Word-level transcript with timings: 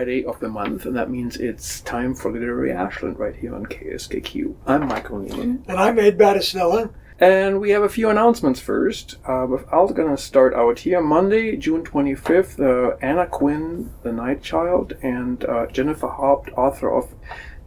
Friday 0.00 0.24
of 0.24 0.40
the 0.40 0.48
month, 0.48 0.86
and 0.86 0.96
that 0.96 1.10
means 1.10 1.36
it's 1.36 1.82
time 1.82 2.14
for 2.14 2.32
Literary 2.32 2.72
Ashland 2.72 3.18
right 3.18 3.36
here 3.36 3.54
on 3.54 3.66
KSKQ. 3.66 4.54
I'm 4.66 4.88
Michael 4.88 5.18
Niemann. 5.18 5.62
And 5.68 5.78
I'm 5.78 5.98
Ed 5.98 6.16
Battistella. 6.16 6.90
And 7.18 7.60
we 7.60 7.68
have 7.72 7.82
a 7.82 7.88
few 7.90 8.08
announcements 8.08 8.60
first. 8.60 9.16
Uh, 9.28 9.42
I'm 9.42 9.92
going 9.92 10.08
to 10.08 10.16
start 10.16 10.54
out 10.54 10.78
here. 10.78 11.02
Monday, 11.02 11.54
June 11.58 11.84
25th, 11.84 12.58
uh, 12.60 12.96
Anna 13.02 13.26
Quinn, 13.26 13.92
The 14.02 14.10
Night 14.10 14.42
Child, 14.42 14.94
and 15.02 15.44
uh, 15.44 15.66
Jennifer 15.66 16.08
Haupt, 16.08 16.48
author 16.56 16.90
of 16.90 17.12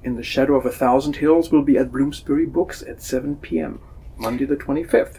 In 0.03 0.15
the 0.15 0.23
Shadow 0.23 0.55
of 0.55 0.65
a 0.65 0.71
Thousand 0.71 1.17
Hills, 1.17 1.51
will 1.51 1.61
be 1.61 1.77
at 1.77 1.91
Bloomsbury 1.91 2.47
Books 2.47 2.81
at 2.81 3.03
7 3.03 3.35
p.m. 3.35 3.79
Monday 4.17 4.45
the 4.45 4.55
25th. 4.55 5.17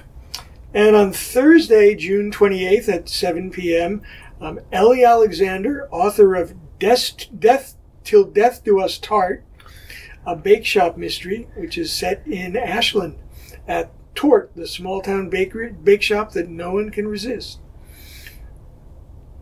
And 0.74 0.96
on 0.96 1.12
Thursday, 1.12 1.94
June 1.94 2.32
28th 2.32 2.88
at 2.88 3.08
7 3.08 3.52
p.m., 3.52 4.02
um, 4.40 4.58
Ellie 4.72 5.04
Alexander, 5.04 5.88
author 5.92 6.34
of 6.34 6.54
Death, 6.84 7.40
Death 7.40 7.76
Till 8.04 8.24
Death 8.24 8.62
Do 8.62 8.78
Us 8.78 8.98
Tart, 8.98 9.42
a 10.26 10.36
bake 10.36 10.66
shop 10.66 10.98
mystery, 10.98 11.48
which 11.56 11.78
is 11.78 11.90
set 11.90 12.26
in 12.26 12.58
Ashland 12.58 13.16
at 13.66 13.90
Torte, 14.14 14.54
the 14.54 14.66
small 14.66 15.00
town 15.00 15.30
bakery 15.30 15.72
bake 15.72 16.02
shop 16.02 16.32
that 16.32 16.50
no 16.50 16.72
one 16.72 16.90
can 16.90 17.08
resist. 17.08 17.58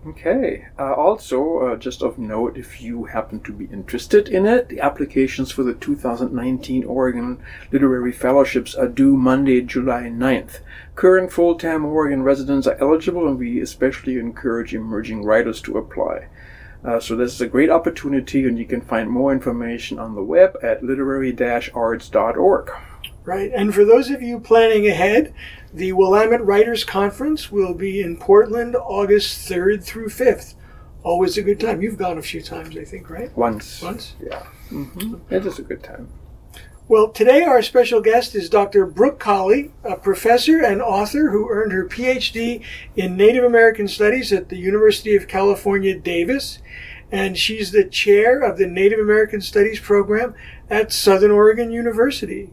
Okay. 0.06 0.66
Uh, 0.78 0.94
also, 0.94 1.58
uh, 1.58 1.76
just 1.76 2.00
of 2.00 2.16
note, 2.16 2.56
if 2.56 2.80
you 2.80 3.06
happen 3.06 3.40
to 3.40 3.52
be 3.52 3.64
interested 3.72 4.28
in 4.28 4.46
it, 4.46 4.68
the 4.68 4.78
applications 4.78 5.50
for 5.50 5.64
the 5.64 5.74
2019 5.74 6.84
Oregon 6.84 7.42
Literary 7.72 8.12
Fellowships 8.12 8.76
are 8.76 8.86
due 8.86 9.16
Monday, 9.16 9.62
July 9.62 10.02
9th. 10.02 10.60
Current 10.94 11.32
full-time 11.32 11.84
Oregon 11.84 12.22
residents 12.22 12.68
are 12.68 12.78
eligible, 12.80 13.26
and 13.26 13.36
we 13.36 13.60
especially 13.60 14.16
encourage 14.20 14.72
emerging 14.72 15.24
writers 15.24 15.60
to 15.62 15.76
apply. 15.76 16.28
Uh, 16.84 16.98
so 16.98 17.14
this 17.14 17.32
is 17.32 17.40
a 17.40 17.46
great 17.46 17.70
opportunity, 17.70 18.46
and 18.46 18.58
you 18.58 18.64
can 18.64 18.80
find 18.80 19.08
more 19.08 19.32
information 19.32 19.98
on 19.98 20.14
the 20.14 20.22
web 20.22 20.56
at 20.62 20.82
literary-arts.org. 20.82 22.70
Right, 23.24 23.52
and 23.54 23.72
for 23.72 23.84
those 23.84 24.10
of 24.10 24.20
you 24.20 24.40
planning 24.40 24.88
ahead, 24.88 25.32
the 25.72 25.92
Willamette 25.92 26.44
Writers 26.44 26.82
Conference 26.82 27.52
will 27.52 27.72
be 27.72 28.02
in 28.02 28.16
Portland 28.16 28.74
August 28.74 29.48
3rd 29.48 29.84
through 29.84 30.08
5th. 30.08 30.54
Always 31.04 31.38
a 31.38 31.42
good 31.42 31.60
time. 31.60 31.82
You've 31.82 31.98
gone 31.98 32.18
a 32.18 32.22
few 32.22 32.42
times, 32.42 32.76
I 32.76 32.84
think, 32.84 33.08
right? 33.10 33.36
Once. 33.36 33.80
Once? 33.80 34.14
Yeah. 34.20 34.44
Mm-hmm. 34.70 35.14
It 35.30 35.46
is 35.46 35.60
a 35.60 35.62
good 35.62 35.82
time. 35.84 36.08
Well, 36.92 37.08
today 37.08 37.42
our 37.42 37.62
special 37.62 38.02
guest 38.02 38.34
is 38.34 38.50
Dr. 38.50 38.84
Brook 38.84 39.18
Colley, 39.18 39.70
a 39.82 39.96
professor 39.96 40.62
and 40.62 40.82
author 40.82 41.30
who 41.30 41.48
earned 41.48 41.72
her 41.72 41.88
PhD 41.88 42.62
in 42.94 43.16
Native 43.16 43.44
American 43.44 43.88
Studies 43.88 44.30
at 44.30 44.50
the 44.50 44.58
University 44.58 45.16
of 45.16 45.26
California, 45.26 45.98
Davis. 45.98 46.58
And 47.10 47.38
she's 47.38 47.70
the 47.70 47.86
chair 47.86 48.40
of 48.40 48.58
the 48.58 48.66
Native 48.66 48.98
American 48.98 49.40
Studies 49.40 49.80
program 49.80 50.34
at 50.68 50.92
Southern 50.92 51.30
Oregon 51.30 51.72
University. 51.72 52.50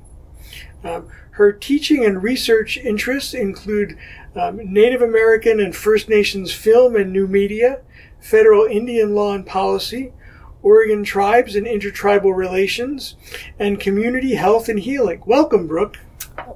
Um, 0.86 1.10
her 1.32 1.52
teaching 1.52 2.06
and 2.06 2.24
research 2.24 2.78
interests 2.78 3.34
include 3.34 3.98
um, 4.38 4.62
Native 4.64 5.02
American 5.02 5.60
and 5.60 5.76
First 5.76 6.08
Nations 6.08 6.54
film 6.54 6.96
and 6.96 7.12
new 7.12 7.28
media, 7.28 7.82
federal 8.22 8.64
Indian 8.64 9.14
law 9.14 9.34
and 9.34 9.46
policy, 9.46 10.14
Oregon 10.62 11.04
tribes 11.04 11.56
and 11.56 11.66
intertribal 11.66 12.34
relations, 12.34 13.16
and 13.58 13.80
community 13.80 14.36
health 14.36 14.70
and 14.70 14.80
healing. 14.80 15.24
Welcome, 15.26 15.68
Brook. 15.68 16.00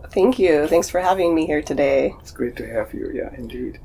Thank 0.09 0.39
you. 0.39 0.67
Thanks 0.67 0.89
for 0.89 0.99
having 0.99 1.33
me 1.33 1.45
here 1.45 1.61
today. 1.61 2.15
It's 2.19 2.31
great 2.31 2.55
to 2.57 2.67
have 2.67 2.93
you. 2.93 3.11
Yeah, 3.13 3.33
indeed. 3.35 3.79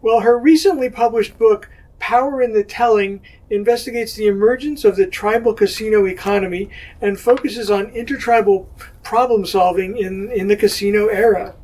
Well, 0.00 0.20
her 0.20 0.38
recently 0.38 0.90
published 0.90 1.38
book, 1.38 1.68
Power 1.98 2.40
in 2.40 2.52
the 2.52 2.62
Telling 2.62 3.20
investigates 3.50 4.14
the 4.14 4.28
emergence 4.28 4.84
of 4.84 4.96
the 4.96 5.06
tribal 5.06 5.52
casino 5.52 6.06
economy 6.06 6.70
and 7.00 7.18
focuses 7.18 7.70
on 7.70 7.86
intertribal 7.90 8.68
problem 9.02 9.44
solving 9.44 9.98
in, 9.98 10.30
in 10.30 10.46
the 10.46 10.56
casino 10.56 11.06
era. 11.06 11.56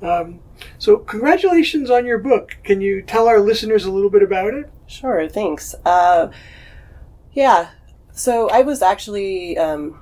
Um, 0.00 0.40
so, 0.78 0.96
congratulations 0.96 1.90
on 1.90 2.06
your 2.06 2.18
book. 2.18 2.56
Can 2.62 2.80
you 2.80 3.02
tell 3.02 3.26
our 3.26 3.40
listeners 3.40 3.84
a 3.84 3.90
little 3.90 4.10
bit 4.10 4.22
about 4.22 4.54
it? 4.54 4.70
Sure, 4.86 5.28
thanks. 5.28 5.74
Uh, 5.84 6.28
yeah, 7.34 7.70
so 8.12 8.50
I 8.50 8.62
was 8.62 8.82
actually 8.82 9.56
um, 9.56 10.00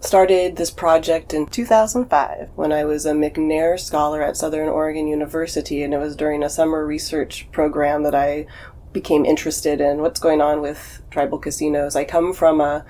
started 0.00 0.56
this 0.56 0.70
project 0.70 1.32
in 1.32 1.46
2005 1.46 2.50
when 2.54 2.72
I 2.72 2.84
was 2.84 3.06
a 3.06 3.12
McNair 3.12 3.78
Scholar 3.78 4.22
at 4.22 4.36
Southern 4.36 4.68
Oregon 4.68 5.06
University, 5.06 5.82
and 5.82 5.94
it 5.94 5.98
was 5.98 6.14
during 6.14 6.42
a 6.42 6.50
summer 6.50 6.86
research 6.86 7.48
program 7.52 8.02
that 8.02 8.14
I 8.14 8.46
became 8.92 9.24
interested 9.24 9.80
in 9.80 9.98
what's 9.98 10.20
going 10.20 10.40
on 10.40 10.60
with 10.60 11.02
tribal 11.10 11.38
casinos. 11.38 11.96
I 11.96 12.04
come 12.04 12.32
from 12.32 12.60
a, 12.60 12.84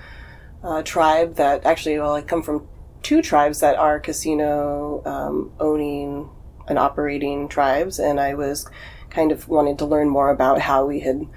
a 0.63 0.83
tribe 0.83 1.35
that 1.35 1.65
actually, 1.65 1.99
well, 1.99 2.15
I 2.15 2.21
come 2.21 2.43
from 2.43 2.67
two 3.01 3.21
tribes 3.21 3.59
that 3.61 3.77
are 3.77 3.99
casino 3.99 5.01
um, 5.05 5.51
owning 5.59 6.29
and 6.67 6.77
operating 6.77 7.47
tribes, 7.47 7.97
and 7.99 8.19
I 8.19 8.33
was 8.33 8.69
kind 9.09 9.31
of 9.31 9.47
wanting 9.47 9.77
to 9.77 9.85
learn 9.85 10.09
more 10.09 10.29
about 10.29 10.61
how 10.61 10.85
we 10.85 10.99
had 10.99 11.27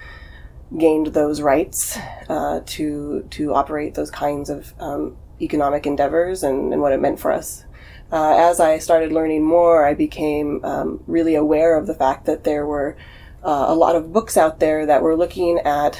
gained 0.79 1.09
those 1.09 1.41
rights 1.41 1.99
uh, 2.29 2.61
to 2.67 3.27
to 3.31 3.55
operate 3.55 3.95
those 3.95 4.11
kinds 4.11 4.51
of 4.51 4.75
um, 4.81 5.17
economic 5.41 5.87
endeavors 5.87 6.43
and, 6.43 6.73
and 6.73 6.81
what 6.81 6.93
it 6.93 7.01
meant 7.01 7.19
for 7.19 7.33
us. 7.33 7.65
Uh, 8.11 8.37
as 8.37 8.61
I 8.61 8.79
started 8.79 9.11
learning 9.11 9.43
more, 9.43 9.87
I 9.87 9.95
became 9.95 10.63
um, 10.65 11.03
really 11.07 11.35
aware 11.35 11.77
of 11.79 11.87
the 11.87 11.95
fact 11.95 12.27
that 12.27 12.45
there 12.45 12.67
were 12.67 12.97
uh, 13.43 13.65
a 13.69 13.75
lot 13.75 13.97
of 13.97 14.13
books 14.13 14.37
out 14.37 14.61
there 14.61 14.87
that 14.87 15.03
were 15.03 15.17
looking 15.17 15.59
at 15.61 15.99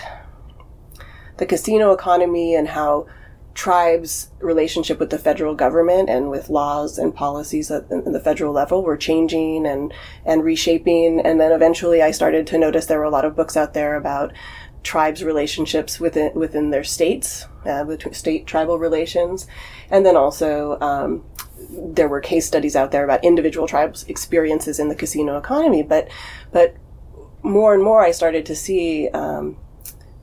the 1.39 1.47
casino 1.47 1.93
economy 1.93 2.55
and 2.55 2.69
how 2.69 3.07
tribes' 3.55 4.31
relationship 4.41 4.99
with 4.99 5.11
the 5.11 5.19
federal 5.19 5.55
government 5.55 6.09
and 6.09 6.31
with 6.31 6.49
laws 6.49 6.99
and 6.99 7.15
policies 7.15 7.71
at 7.71 7.89
the 7.89 8.21
federal 8.23 8.53
level 8.53 8.83
were 8.83 8.97
changing 8.97 9.67
and, 9.67 9.93
and 10.25 10.45
reshaping. 10.45 11.21
And 11.21 11.41
then 11.41 11.53
eventually 11.53 12.03
I 12.03 12.11
started 12.11 12.47
to 12.49 12.59
notice 12.59 12.87
there 12.87 12.99
were 12.99 13.05
a 13.05 13.11
lot 13.11 13.25
of 13.25 13.37
books 13.37 13.57
out 13.57 13.75
there 13.75 13.97
about 13.97 14.33
tribes' 14.83 15.23
relationships 15.23 16.01
within, 16.01 16.33
within 16.35 16.71
their 16.71 16.85
states, 16.85 17.47
uh, 17.65 17.85
between 17.85 18.15
state 18.15 18.47
tribal 18.47 18.79
relations. 18.79 19.47
And 19.91 20.05
then 20.05 20.17
also, 20.17 20.79
um, 20.81 21.25
there 21.71 22.09
were 22.09 22.21
case 22.21 22.47
studies 22.47 22.77
out 22.77 22.91
there 22.91 23.05
about 23.05 23.25
individual 23.25 23.67
tribes' 23.67 24.05
experiences 24.05 24.79
in 24.79 24.89
the 24.89 24.95
casino 24.95 25.37
economy. 25.39 25.83
But, 25.83 26.09
but 26.51 26.77
more 27.43 27.75
and 27.75 27.83
more 27.83 28.03
I 28.03 28.11
started 28.11 28.47
to 28.47 28.57
see 28.57 29.09
um, 29.11 29.57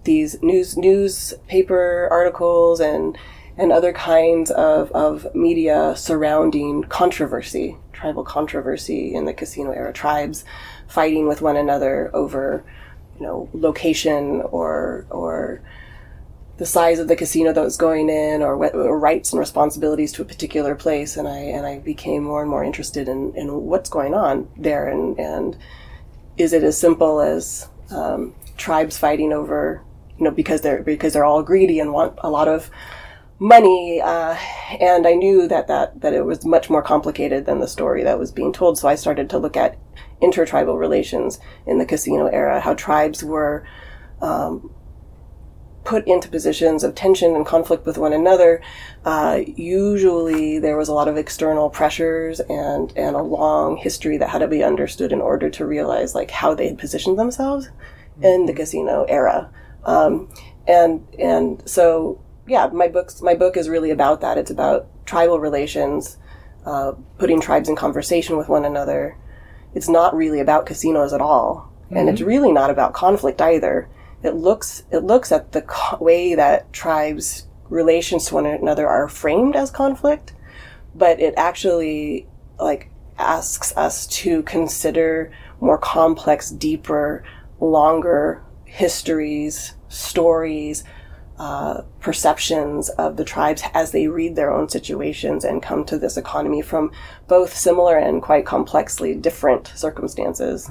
these 0.03 0.41
news 0.41 0.77
newspaper 0.77 2.07
articles 2.09 2.79
and 2.79 3.17
and 3.57 3.73
other 3.73 3.91
kinds 3.91 4.49
of, 4.51 4.89
of 4.93 5.35
media 5.35 5.93
surrounding 5.97 6.81
controversy, 6.83 7.75
tribal 7.91 8.23
controversy 8.23 9.13
in 9.13 9.25
the 9.25 9.33
casino 9.33 9.71
era, 9.71 9.91
tribes 9.91 10.45
fighting 10.87 11.27
with 11.27 11.41
one 11.41 11.57
another 11.57 12.09
over, 12.13 12.63
you 13.19 13.25
know, 13.25 13.49
location 13.53 14.41
or 14.41 15.05
or 15.09 15.61
the 16.57 16.65
size 16.65 16.99
of 16.99 17.07
the 17.07 17.15
casino 17.15 17.53
that 17.53 17.63
was 17.63 17.77
going 17.77 18.09
in 18.09 18.41
or, 18.41 18.53
or, 18.75 18.99
rights 18.99 19.31
and 19.31 19.39
responsibilities 19.39 20.11
to 20.11 20.21
a 20.21 20.25
particular 20.25 20.75
place. 20.75 21.15
And 21.15 21.25
I 21.25 21.37
and 21.37 21.65
I 21.65 21.79
became 21.79 22.23
more 22.23 22.41
and 22.41 22.49
more 22.49 22.63
interested 22.63 23.07
in, 23.07 23.33
in 23.35 23.47
what's 23.63 23.89
going 23.89 24.13
on 24.13 24.49
there. 24.57 24.87
And 24.87 25.17
and 25.19 25.57
is 26.37 26.53
it 26.53 26.63
as 26.63 26.77
simple 26.77 27.21
as 27.21 27.69
um, 27.91 28.35
tribes 28.57 28.97
fighting 28.97 29.31
over, 29.31 29.81
you 30.17 30.25
know, 30.25 30.31
because 30.31 30.61
they're 30.61 30.83
because 30.83 31.13
they're 31.13 31.25
all 31.25 31.43
greedy 31.43 31.79
and 31.79 31.93
want 31.93 32.19
a 32.19 32.29
lot 32.29 32.47
of 32.47 32.69
money? 33.39 34.01
Uh, 34.01 34.35
and 34.79 35.07
I 35.07 35.13
knew 35.13 35.47
that 35.47 35.67
that 35.67 36.01
that 36.01 36.13
it 36.13 36.25
was 36.25 36.45
much 36.45 36.69
more 36.69 36.81
complicated 36.81 37.45
than 37.45 37.59
the 37.59 37.67
story 37.67 38.03
that 38.03 38.19
was 38.19 38.31
being 38.31 38.53
told. 38.53 38.77
So 38.77 38.87
I 38.87 38.95
started 38.95 39.29
to 39.31 39.37
look 39.37 39.57
at 39.57 39.77
intertribal 40.21 40.77
relations 40.77 41.39
in 41.65 41.77
the 41.77 41.85
casino 41.85 42.27
era, 42.27 42.59
how 42.59 42.73
tribes 42.73 43.23
were 43.23 43.65
um, 44.21 44.69
put 45.89 46.07
into 46.07 46.29
positions 46.29 46.83
of 46.83 46.93
tension 46.93 47.35
and 47.35 47.45
conflict 47.45 47.85
with 47.85 47.97
one 47.97 48.13
another, 48.13 48.61
uh, 49.05 49.39
usually 49.55 50.59
there 50.59 50.77
was 50.77 50.87
a 50.87 50.93
lot 50.93 51.07
of 51.07 51.17
external 51.17 51.69
pressures 51.69 52.39
and 52.41 52.93
and 52.95 53.15
a 53.15 53.23
long 53.23 53.77
history 53.77 54.17
that 54.17 54.29
had 54.29 54.39
to 54.39 54.47
be 54.47 54.63
understood 54.63 55.11
in 55.11 55.21
order 55.21 55.49
to 55.49 55.65
realize 55.65 56.13
like 56.13 56.31
how 56.31 56.53
they 56.53 56.67
had 56.67 56.77
positioned 56.77 57.17
themselves 57.17 57.67
mm-hmm. 57.67 58.23
in 58.23 58.45
the 58.45 58.53
casino 58.53 59.05
era. 59.05 59.49
Um, 59.83 60.29
and 60.67 61.07
and 61.17 61.67
so 61.67 62.21
yeah, 62.49 62.67
my 62.67 62.87
books 62.87 63.21
my 63.21 63.35
book 63.35 63.57
is 63.57 63.69
really 63.69 63.91
about 63.91 64.21
that. 64.21 64.37
It's 64.37 64.51
about 64.51 64.87
tribal 65.05 65.39
relations, 65.39 66.17
uh, 66.65 66.93
putting 67.17 67.41
tribes 67.41 67.69
in 67.69 67.75
conversation 67.75 68.37
with 68.37 68.49
one 68.49 68.65
another. 68.65 69.17
It's 69.73 69.89
not 69.89 70.15
really 70.15 70.39
about 70.39 70.65
casinos 70.65 71.13
at 71.13 71.21
all, 71.21 71.71
mm-hmm. 71.85 71.97
and 71.97 72.09
it's 72.09 72.19
mm-hmm. 72.19 72.29
really 72.29 72.51
not 72.51 72.69
about 72.69 72.93
conflict 72.93 73.41
either 73.41 73.89
it 74.23 74.35
looks 74.35 74.83
it 74.91 75.03
looks 75.03 75.31
at 75.31 75.51
the 75.51 75.61
co- 75.61 75.97
way 75.97 76.35
that 76.35 76.71
tribes 76.73 77.47
relations 77.69 78.25
to 78.25 78.35
one 78.35 78.45
another 78.45 78.87
are 78.87 79.07
framed 79.07 79.55
as 79.55 79.71
conflict 79.71 80.33
but 80.95 81.19
it 81.19 81.33
actually 81.37 82.27
like 82.59 82.89
asks 83.17 83.75
us 83.77 84.07
to 84.07 84.43
consider 84.43 85.31
more 85.59 85.77
complex 85.77 86.49
deeper 86.49 87.23
longer 87.59 88.43
histories, 88.65 89.73
stories, 89.89 90.83
uh, 91.39 91.83
perceptions 92.01 92.89
of 92.89 93.15
the 93.15 93.23
tribes 93.23 93.63
as 93.73 93.91
they 93.91 94.07
read 94.07 94.35
their 94.35 94.51
own 94.51 94.67
situations 94.67 95.45
and 95.45 95.63
come 95.63 95.85
to 95.85 95.97
this 95.97 96.17
economy 96.17 96.61
from 96.61 96.91
both 97.27 97.55
similar 97.55 97.97
and 97.97 98.21
quite 98.21 98.45
complexly 98.45 99.15
different 99.15 99.71
circumstances. 99.73 100.69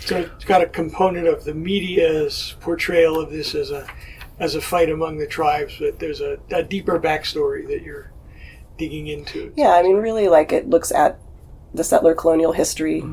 So 0.00 0.16
it's 0.16 0.46
got 0.46 0.62
a 0.62 0.66
component 0.66 1.28
of 1.28 1.44
the 1.44 1.52
media's 1.52 2.56
portrayal 2.60 3.20
of 3.20 3.30
this 3.30 3.54
as 3.54 3.70
a 3.70 3.86
as 4.38 4.54
a 4.54 4.60
fight 4.62 4.88
among 4.88 5.18
the 5.18 5.26
tribes, 5.26 5.76
but 5.78 5.98
there's 5.98 6.22
a, 6.22 6.38
a 6.50 6.62
deeper 6.62 6.98
backstory 6.98 7.68
that 7.68 7.82
you're 7.82 8.10
digging 8.78 9.08
into. 9.08 9.52
Yeah, 9.54 9.74
I 9.74 9.82
mean, 9.82 9.96
really, 9.96 10.28
like 10.28 10.50
it 10.50 10.70
looks 10.70 10.90
at 10.90 11.18
the 11.74 11.84
settler 11.84 12.14
colonial 12.14 12.52
history 12.52 13.04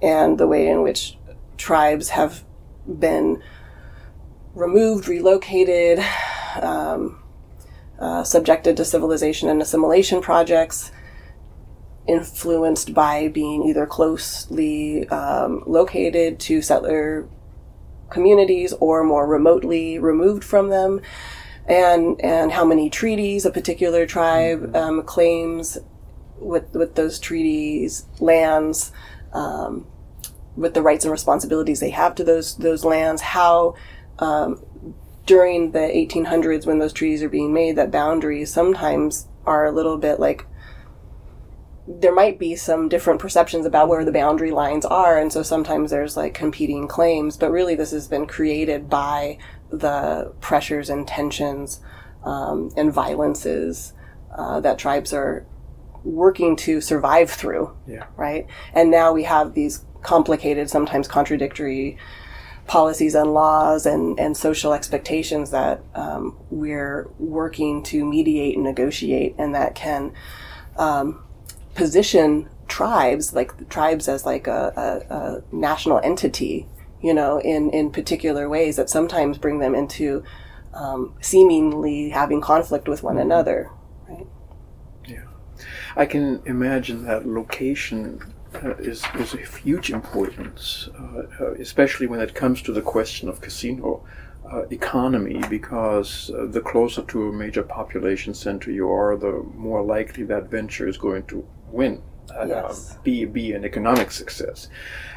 and 0.00 0.38
the 0.38 0.46
way 0.46 0.68
in 0.68 0.82
which 0.82 1.18
tribes 1.56 2.10
have 2.10 2.44
been 2.86 3.42
removed, 4.54 5.08
relocated, 5.08 6.04
um, 6.60 7.22
uh, 7.98 8.24
subjected 8.24 8.76
to 8.76 8.84
civilization 8.84 9.48
and 9.48 9.60
assimilation 9.60 10.20
projects, 10.20 10.92
influenced 12.06 12.92
by 12.92 13.28
being 13.28 13.64
either 13.64 13.86
closely 13.86 15.08
um, 15.08 15.62
located 15.66 16.38
to 16.38 16.60
settler 16.60 17.26
communities 18.10 18.72
or 18.74 19.02
more 19.02 19.26
remotely 19.26 19.98
removed 19.98 20.44
from 20.44 20.68
them, 20.68 21.00
and 21.66 22.20
and 22.20 22.52
how 22.52 22.64
many 22.64 22.90
treaties 22.90 23.46
a 23.46 23.50
particular 23.50 24.06
tribe 24.06 24.74
um, 24.76 25.02
claims 25.02 25.78
with 26.38 26.72
with 26.74 26.94
those 26.94 27.18
treaties 27.18 28.06
lands. 28.20 28.92
Um, 29.32 29.86
with 30.56 30.74
the 30.74 30.82
rights 30.82 31.04
and 31.04 31.10
responsibilities 31.10 31.80
they 31.80 31.90
have 31.90 32.14
to 32.14 32.22
those 32.22 32.56
those 32.58 32.84
lands, 32.84 33.20
how 33.20 33.74
um, 34.18 34.62
during 35.26 35.72
the 35.72 35.78
1800s 35.78 36.66
when 36.66 36.78
those 36.78 36.92
treaties 36.92 37.22
are 37.22 37.28
being 37.28 37.52
made, 37.52 37.76
that 37.76 37.90
boundaries 37.90 38.52
sometimes 38.52 39.28
are 39.46 39.66
a 39.66 39.72
little 39.72 39.98
bit 39.98 40.18
like 40.18 40.46
there 41.86 42.14
might 42.14 42.38
be 42.38 42.56
some 42.56 42.88
different 42.88 43.20
perceptions 43.20 43.66
about 43.66 43.88
where 43.88 44.04
the 44.04 44.12
boundary 44.12 44.50
lines 44.50 44.86
are, 44.86 45.18
and 45.18 45.32
so 45.32 45.42
sometimes 45.42 45.90
there's 45.90 46.16
like 46.16 46.32
competing 46.32 46.88
claims. 46.88 47.36
But 47.36 47.50
really, 47.50 47.74
this 47.74 47.90
has 47.90 48.08
been 48.08 48.26
created 48.26 48.88
by 48.88 49.38
the 49.70 50.32
pressures 50.40 50.88
and 50.88 51.06
tensions 51.06 51.80
um, 52.24 52.70
and 52.76 52.92
violences 52.92 53.92
uh, 54.34 54.60
that 54.60 54.78
tribes 54.78 55.12
are 55.12 55.44
working 56.04 56.56
to 56.56 56.80
survive 56.80 57.30
through. 57.30 57.76
Yeah. 57.86 58.06
Right. 58.16 58.46
And 58.72 58.90
now 58.90 59.12
we 59.12 59.24
have 59.24 59.54
these 59.54 59.84
complicated, 60.02 60.70
sometimes 60.70 61.08
contradictory 61.08 61.98
policies 62.66 63.14
and 63.14 63.34
laws 63.34 63.86
and, 63.86 64.18
and 64.18 64.36
social 64.36 64.72
expectations 64.72 65.50
that 65.50 65.80
um, 65.94 66.36
we're 66.50 67.08
working 67.18 67.82
to 67.82 68.04
mediate 68.04 68.54
and 68.54 68.64
negotiate, 68.64 69.34
and 69.38 69.54
that 69.54 69.74
can 69.74 70.12
um, 70.76 71.22
position 71.74 72.48
tribes, 72.68 73.34
like 73.34 73.68
tribes, 73.68 74.08
as 74.08 74.24
like 74.24 74.46
a, 74.46 75.04
a, 75.10 75.14
a 75.14 75.42
national 75.54 76.00
entity, 76.02 76.66
you 77.02 77.12
know, 77.12 77.38
in, 77.40 77.70
in 77.70 77.90
particular 77.90 78.48
ways 78.48 78.76
that 78.76 78.88
sometimes 78.88 79.36
bring 79.36 79.58
them 79.58 79.74
into 79.74 80.24
um, 80.72 81.14
seemingly 81.20 82.10
having 82.10 82.40
conflict 82.40 82.88
with 82.88 83.02
one 83.02 83.18
another. 83.18 83.70
Right? 84.08 84.26
Yeah. 85.06 85.24
I 85.96 86.06
can 86.06 86.42
imagine 86.46 87.04
that 87.04 87.28
location 87.28 88.34
uh, 88.62 88.74
is, 88.76 89.04
is 89.18 89.34
of 89.34 89.56
huge 89.56 89.90
importance, 89.90 90.88
uh, 90.98 91.22
uh, 91.40 91.52
especially 91.54 92.06
when 92.06 92.20
it 92.20 92.34
comes 92.34 92.62
to 92.62 92.72
the 92.72 92.82
question 92.82 93.28
of 93.28 93.40
casino 93.40 94.04
uh, 94.52 94.62
economy, 94.70 95.40
because 95.48 96.30
uh, 96.30 96.46
the 96.46 96.60
closer 96.60 97.02
to 97.02 97.28
a 97.28 97.32
major 97.32 97.62
population 97.62 98.34
center 98.34 98.70
you 98.70 98.90
are, 98.90 99.16
the 99.16 99.32
more 99.54 99.82
likely 99.82 100.24
that 100.24 100.50
venture 100.50 100.86
is 100.86 100.98
going 100.98 101.24
to 101.24 101.46
win. 101.70 102.02
Yes. 102.46 102.96
be 103.04 103.26
be 103.26 103.52
an 103.52 103.64
economic 103.64 104.10
success, 104.10 104.68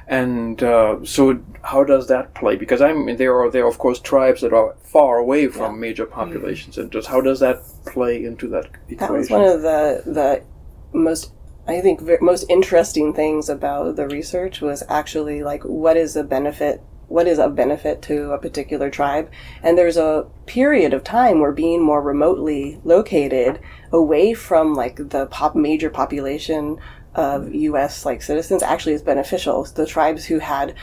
and 0.07 0.61
uh, 0.61 0.97
so 1.05 1.39
how 1.63 1.83
does 1.83 2.07
that 2.09 2.33
play? 2.35 2.57
Because 2.57 2.81
I 2.81 2.91
mean, 2.93 3.15
there 3.15 3.33
are 3.39 3.49
there 3.49 3.63
are 3.63 3.69
of 3.69 3.77
course 3.77 3.99
tribes 4.01 4.41
that 4.41 4.51
are 4.53 4.75
far 4.83 5.17
away 5.17 5.47
from 5.47 5.79
major 5.79 6.05
population 6.05 6.73
centers. 6.73 7.07
How 7.07 7.21
does 7.21 7.39
that 7.39 7.63
play 7.85 8.25
into 8.25 8.49
that 8.49 8.65
equation? 8.89 8.97
That 8.97 9.11
was 9.13 9.29
one 9.29 9.43
of 9.45 9.61
the 9.61 10.03
the 10.05 10.43
most 10.91 11.31
I 11.67 11.81
think 11.81 12.01
ver- 12.01 12.19
most 12.21 12.45
interesting 12.49 13.13
things 13.13 13.49
about 13.49 13.95
the 13.97 14.07
research 14.07 14.61
was 14.61 14.83
actually 14.87 15.43
like 15.43 15.63
what 15.63 15.97
is 15.97 16.15
a 16.15 16.23
benefit 16.23 16.81
what 17.07 17.27
is 17.27 17.39
a 17.39 17.47
benefit 17.47 18.01
to 18.01 18.33
a 18.33 18.37
particular 18.37 18.89
tribe? 18.89 19.31
And 19.63 19.77
there's 19.77 19.95
a 19.95 20.27
period 20.45 20.93
of 20.93 21.05
time 21.05 21.39
where 21.39 21.53
being 21.53 21.81
more 21.81 22.01
remotely 22.01 22.81
located 22.83 23.61
away 23.93 24.33
from 24.33 24.73
like 24.73 24.97
the 25.09 25.27
pop 25.27 25.55
major 25.55 25.89
population 25.89 26.77
of 27.15 27.53
US 27.53 28.05
like 28.05 28.21
citizens 28.21 28.61
actually 28.61 28.93
is 28.93 29.01
beneficial. 29.01 29.63
The 29.63 29.85
tribes 29.85 30.25
who 30.25 30.39
had 30.39 30.75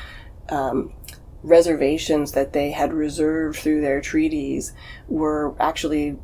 um, 0.49 0.93
reservations 1.43 2.33
that 2.33 2.55
they 2.55 2.71
had 2.71 2.93
reserved 2.93 3.59
through 3.59 3.83
their 3.83 4.01
treaties 4.01 4.73
were 5.09 5.55
actually 5.61 6.19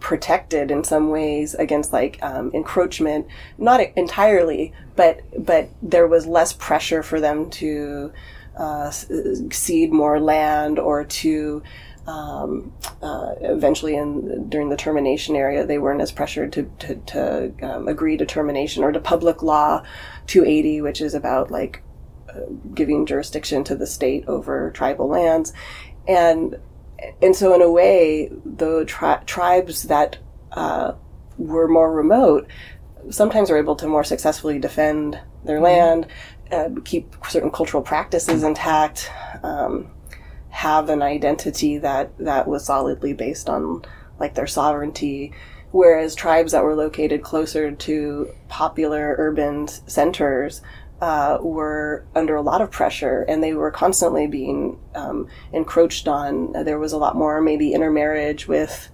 protected 0.00 0.70
in 0.70 0.84
some 0.84 1.10
ways 1.10 1.54
against 1.54 1.92
like 1.92 2.18
um, 2.22 2.50
encroachment 2.52 3.26
not 3.58 3.80
entirely 3.96 4.72
but 4.96 5.20
but 5.44 5.68
there 5.82 6.06
was 6.06 6.26
less 6.26 6.52
pressure 6.52 7.02
for 7.02 7.20
them 7.20 7.48
to 7.50 8.12
uh, 8.58 8.90
cede 8.90 9.92
more 9.92 10.20
land 10.20 10.78
or 10.78 11.04
to 11.04 11.62
um, 12.06 12.70
uh, 13.00 13.32
eventually 13.40 13.96
in 13.96 14.48
during 14.48 14.68
the 14.68 14.76
termination 14.76 15.34
area 15.34 15.66
they 15.66 15.78
weren't 15.78 16.02
as 16.02 16.12
pressured 16.12 16.52
to, 16.52 16.70
to, 16.78 16.94
to 16.96 17.52
um, 17.62 17.88
agree 17.88 18.16
to 18.16 18.26
termination 18.26 18.84
or 18.84 18.92
to 18.92 19.00
public 19.00 19.42
law 19.42 19.82
280 20.26 20.82
which 20.82 21.00
is 21.00 21.14
about 21.14 21.50
like 21.50 21.82
uh, 22.34 22.40
giving 22.74 23.06
jurisdiction 23.06 23.62
to 23.62 23.76
the 23.76 23.86
state 23.86 24.24
over 24.26 24.70
tribal 24.72 25.08
lands. 25.08 25.52
And 26.08 26.58
and 27.22 27.34
so 27.34 27.54
in 27.54 27.62
a 27.62 27.70
way 27.70 28.30
the 28.44 28.84
tri- 28.86 29.22
tribes 29.26 29.84
that 29.84 30.18
uh, 30.52 30.92
were 31.38 31.68
more 31.68 31.92
remote 31.92 32.46
sometimes 33.10 33.50
are 33.50 33.58
able 33.58 33.76
to 33.76 33.86
more 33.86 34.04
successfully 34.04 34.58
defend 34.58 35.18
their 35.44 35.60
land 35.60 36.06
uh, 36.50 36.68
keep 36.84 37.14
certain 37.28 37.50
cultural 37.50 37.82
practices 37.82 38.42
intact 38.42 39.10
um, 39.42 39.90
have 40.54 40.88
an 40.88 41.02
identity 41.02 41.78
that 41.78 42.16
that 42.18 42.46
was 42.46 42.64
solidly 42.64 43.12
based 43.12 43.48
on 43.50 43.82
like 44.20 44.34
their 44.34 44.46
sovereignty. 44.46 45.32
Whereas 45.72 46.14
tribes 46.14 46.52
that 46.52 46.62
were 46.62 46.76
located 46.76 47.22
closer 47.22 47.72
to 47.72 48.32
popular 48.48 49.16
urban 49.18 49.66
centers 49.66 50.62
uh, 51.00 51.38
were 51.40 52.06
under 52.14 52.36
a 52.36 52.42
lot 52.42 52.60
of 52.60 52.70
pressure 52.70 53.24
and 53.28 53.42
they 53.42 53.52
were 53.54 53.70
constantly 53.70 54.26
being 54.26 54.78
um, 54.94 55.28
encroached 55.52 56.08
on. 56.08 56.52
There 56.52 56.78
was 56.78 56.92
a 56.92 56.96
lot 56.98 57.16
more 57.16 57.40
maybe 57.40 57.72
intermarriage 57.72 58.46
with 58.46 58.90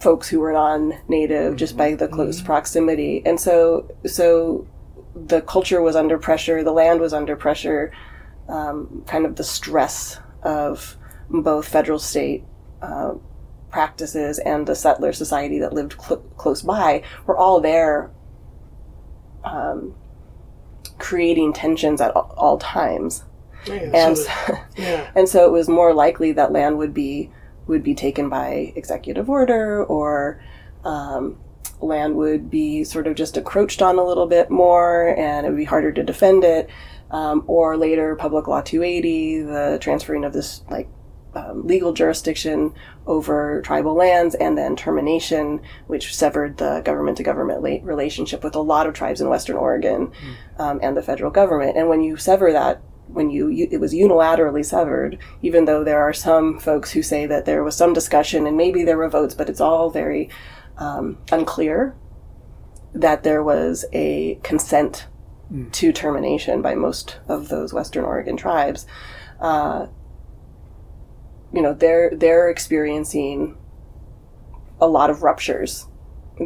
folks 0.00 0.28
who 0.28 0.40
were 0.40 0.52
non-native 0.52 1.56
just 1.56 1.76
by 1.76 1.94
the 1.94 2.08
close 2.08 2.40
proximity, 2.40 3.22
and 3.24 3.40
so 3.40 3.90
so 4.04 4.66
the 5.14 5.40
culture 5.40 5.80
was 5.80 5.96
under 5.96 6.18
pressure, 6.18 6.62
the 6.62 6.72
land 6.72 7.00
was 7.00 7.14
under 7.14 7.34
pressure, 7.34 7.92
um, 8.48 9.02
kind 9.06 9.24
of 9.24 9.36
the 9.36 9.44
stress 9.44 10.20
of 10.42 10.96
both 11.30 11.66
federal 11.66 11.98
state. 11.98 12.44
Uh, 12.82 13.14
practices 13.70 14.38
and 14.38 14.66
the 14.66 14.74
settler 14.74 15.12
society 15.12 15.58
that 15.58 15.72
lived 15.72 16.00
cl- 16.00 16.22
close 16.36 16.62
by 16.62 17.02
were 17.26 17.36
all 17.36 17.60
there 17.60 18.10
um, 19.44 19.94
creating 20.98 21.52
tensions 21.52 22.00
at 22.00 22.14
all, 22.16 22.34
all 22.36 22.58
times 22.58 23.24
Yeah, 23.66 23.74
and 23.94 24.16
so 24.18 24.24
that- 24.24 24.66
yeah. 24.76 25.10
and 25.14 25.28
so 25.28 25.44
it 25.46 25.52
was 25.52 25.68
more 25.68 25.92
likely 25.94 26.32
that 26.32 26.52
land 26.52 26.78
would 26.78 26.94
be 26.94 27.30
would 27.66 27.82
be 27.82 27.94
taken 27.94 28.28
by 28.28 28.72
executive 28.76 29.28
order 29.28 29.84
or 29.84 30.40
um, 30.84 31.36
land 31.80 32.14
would 32.16 32.48
be 32.48 32.84
sort 32.84 33.06
of 33.06 33.16
just 33.16 33.36
encroached 33.36 33.82
on 33.82 33.98
a 33.98 34.04
little 34.04 34.26
bit 34.26 34.50
more 34.50 35.08
and 35.18 35.44
it 35.46 35.50
would 35.50 35.58
be 35.58 35.64
harder 35.64 35.90
to 35.92 36.02
defend 36.02 36.44
it 36.44 36.70
um, 37.10 37.42
or 37.46 37.76
later 37.76 38.14
public 38.16 38.46
law 38.46 38.60
280 38.60 39.42
the 39.42 39.78
transferring 39.80 40.24
of 40.24 40.32
this 40.32 40.62
like 40.70 40.88
um, 41.36 41.66
legal 41.66 41.92
jurisdiction 41.92 42.72
over 43.06 43.60
tribal 43.62 43.94
lands 43.94 44.34
and 44.34 44.56
then 44.56 44.74
termination 44.74 45.60
which 45.86 46.14
severed 46.14 46.56
the 46.56 46.80
government 46.80 47.16
to 47.18 47.22
government 47.22 47.62
relationship 47.84 48.42
with 48.42 48.54
a 48.54 48.60
lot 48.60 48.86
of 48.86 48.94
tribes 48.94 49.20
in 49.20 49.28
western 49.28 49.56
oregon 49.56 50.10
um, 50.58 50.80
and 50.82 50.96
the 50.96 51.02
federal 51.02 51.30
government. 51.30 51.76
And 51.76 51.88
when 51.88 52.00
you 52.00 52.16
sever 52.16 52.52
that 52.52 52.80
when 53.08 53.30
you, 53.30 53.48
you 53.48 53.68
it 53.70 53.78
was 53.78 53.94
unilaterally 53.94 54.64
severed 54.64 55.18
even 55.42 55.66
though 55.66 55.84
there 55.84 56.02
are 56.02 56.12
some 56.12 56.58
folks 56.58 56.90
who 56.90 57.02
say 57.02 57.26
that 57.26 57.44
there 57.44 57.62
was 57.62 57.76
some 57.76 57.92
discussion 57.92 58.46
and 58.46 58.56
maybe 58.56 58.82
there 58.82 58.96
were 58.96 59.08
votes 59.08 59.34
but 59.34 59.48
it's 59.48 59.60
all 59.60 59.90
very 59.90 60.28
um, 60.78 61.18
unclear 61.30 61.94
that 62.92 63.22
there 63.22 63.44
was 63.44 63.84
a 63.92 64.40
consent 64.42 65.06
to 65.72 65.92
termination 65.92 66.62
by 66.62 66.74
most 66.74 67.18
of 67.28 67.48
those 67.48 67.72
western 67.72 68.04
oregon 68.04 68.36
tribes. 68.36 68.86
Uh, 69.38 69.86
you 71.52 71.62
know, 71.62 71.74
they're 71.74 72.10
they're 72.14 72.48
experiencing 72.48 73.56
a 74.80 74.86
lot 74.86 75.10
of 75.10 75.22
ruptures 75.22 75.86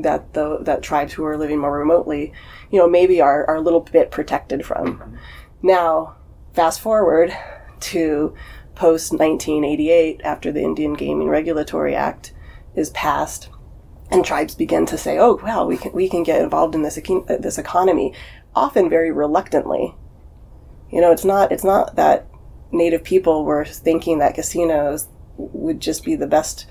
that 0.03 0.35
the 0.35 0.59
that 0.63 0.83
tribes 0.83 1.15
who 1.15 1.25
are 1.25 1.37
living 1.37 1.59
more 1.59 1.77
remotely, 1.77 2.33
you 2.71 2.79
know, 2.79 2.89
maybe 2.89 3.21
are, 3.21 3.45
are 3.49 3.57
a 3.57 3.61
little 3.61 3.81
bit 3.81 4.11
protected 4.11 4.65
from. 4.65 5.19
Now, 5.63 6.17
fast 6.53 6.81
forward 6.81 7.37
to 7.81 8.35
post 8.75 9.13
1988 9.13 10.21
after 10.23 10.53
the 10.53 10.63
Indian 10.63 10.95
Gaming 10.95 11.29
Regulatory 11.29 11.95
Act 11.95 12.33
is 12.75 12.91
passed 12.91 13.49
and 14.11 14.25
tribes 14.25 14.55
begin 14.55 14.87
to 14.87 14.99
say, 14.99 15.19
"Oh, 15.19 15.39
well, 15.43 15.67
we 15.67 15.77
can 15.77 15.93
we 15.93 16.09
can 16.09 16.23
get 16.23 16.43
involved 16.43 16.75
in 16.75 16.83
this 16.83 16.99
this 17.27 17.59
economy," 17.59 18.15
often 18.55 18.89
very 18.89 19.11
reluctantly. 19.11 19.95
You 20.91 21.01
know, 21.01 21.13
it's 21.13 21.25
not 21.25 21.53
it's 21.53 21.65
not 21.65 21.97
that 21.97 22.27
native 22.73 23.03
people 23.03 23.45
were 23.45 23.65
thinking 23.65 24.19
that 24.19 24.35
casinos 24.35 25.09
would 25.37 25.81
just 25.81 26.05
be 26.05 26.15
the 26.15 26.27
best 26.27 26.67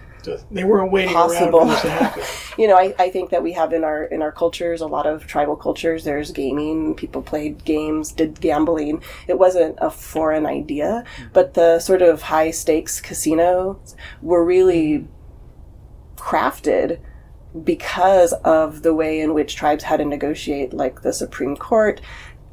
they 0.52 0.64
weren't 0.64 0.92
waiting 0.92 1.14
Possible. 1.14 1.60
around 1.60 1.68
for 1.68 1.74
this 1.74 1.82
to 1.82 1.90
happen. 1.90 2.24
you 2.58 2.68
know 2.68 2.76
I, 2.76 2.94
I 3.00 3.10
think 3.10 3.30
that 3.30 3.42
we 3.42 3.54
have 3.54 3.74
in 3.74 3.84
our 3.84 4.04
in 4.04 4.22
our 4.22 4.32
cultures 4.32 4.82
a 4.82 4.88
lot 4.88 5.08
of 5.08 5.26
tribal 5.28 5.56
cultures 5.56 6.04
there's 6.04 6.32
gaming 6.32 6.94
people 6.96 7.22
played 7.22 7.64
games 7.64 8.12
did 8.12 8.40
gambling 8.42 9.02
it 9.28 9.40
wasn't 9.40 9.78
a 9.80 9.90
foreign 9.90 10.46
idea 10.46 11.04
mm-hmm. 11.06 11.30
but 11.34 11.54
the 11.54 11.80
sort 11.80 12.02
of 12.02 12.24
high 12.24 12.52
stakes 12.52 13.00
casinos 13.00 13.96
were 14.22 14.44
really 14.44 15.08
crafted 16.16 17.00
because 17.64 18.34
of 18.44 18.84
the 18.84 18.94
way 18.94 19.20
in 19.20 19.34
which 19.34 19.56
tribes 19.56 19.84
had 19.84 19.98
to 19.98 20.06
negotiate 20.06 20.74
like 20.74 21.02
the 21.02 21.14
supreme 21.14 21.56
court 21.56 22.02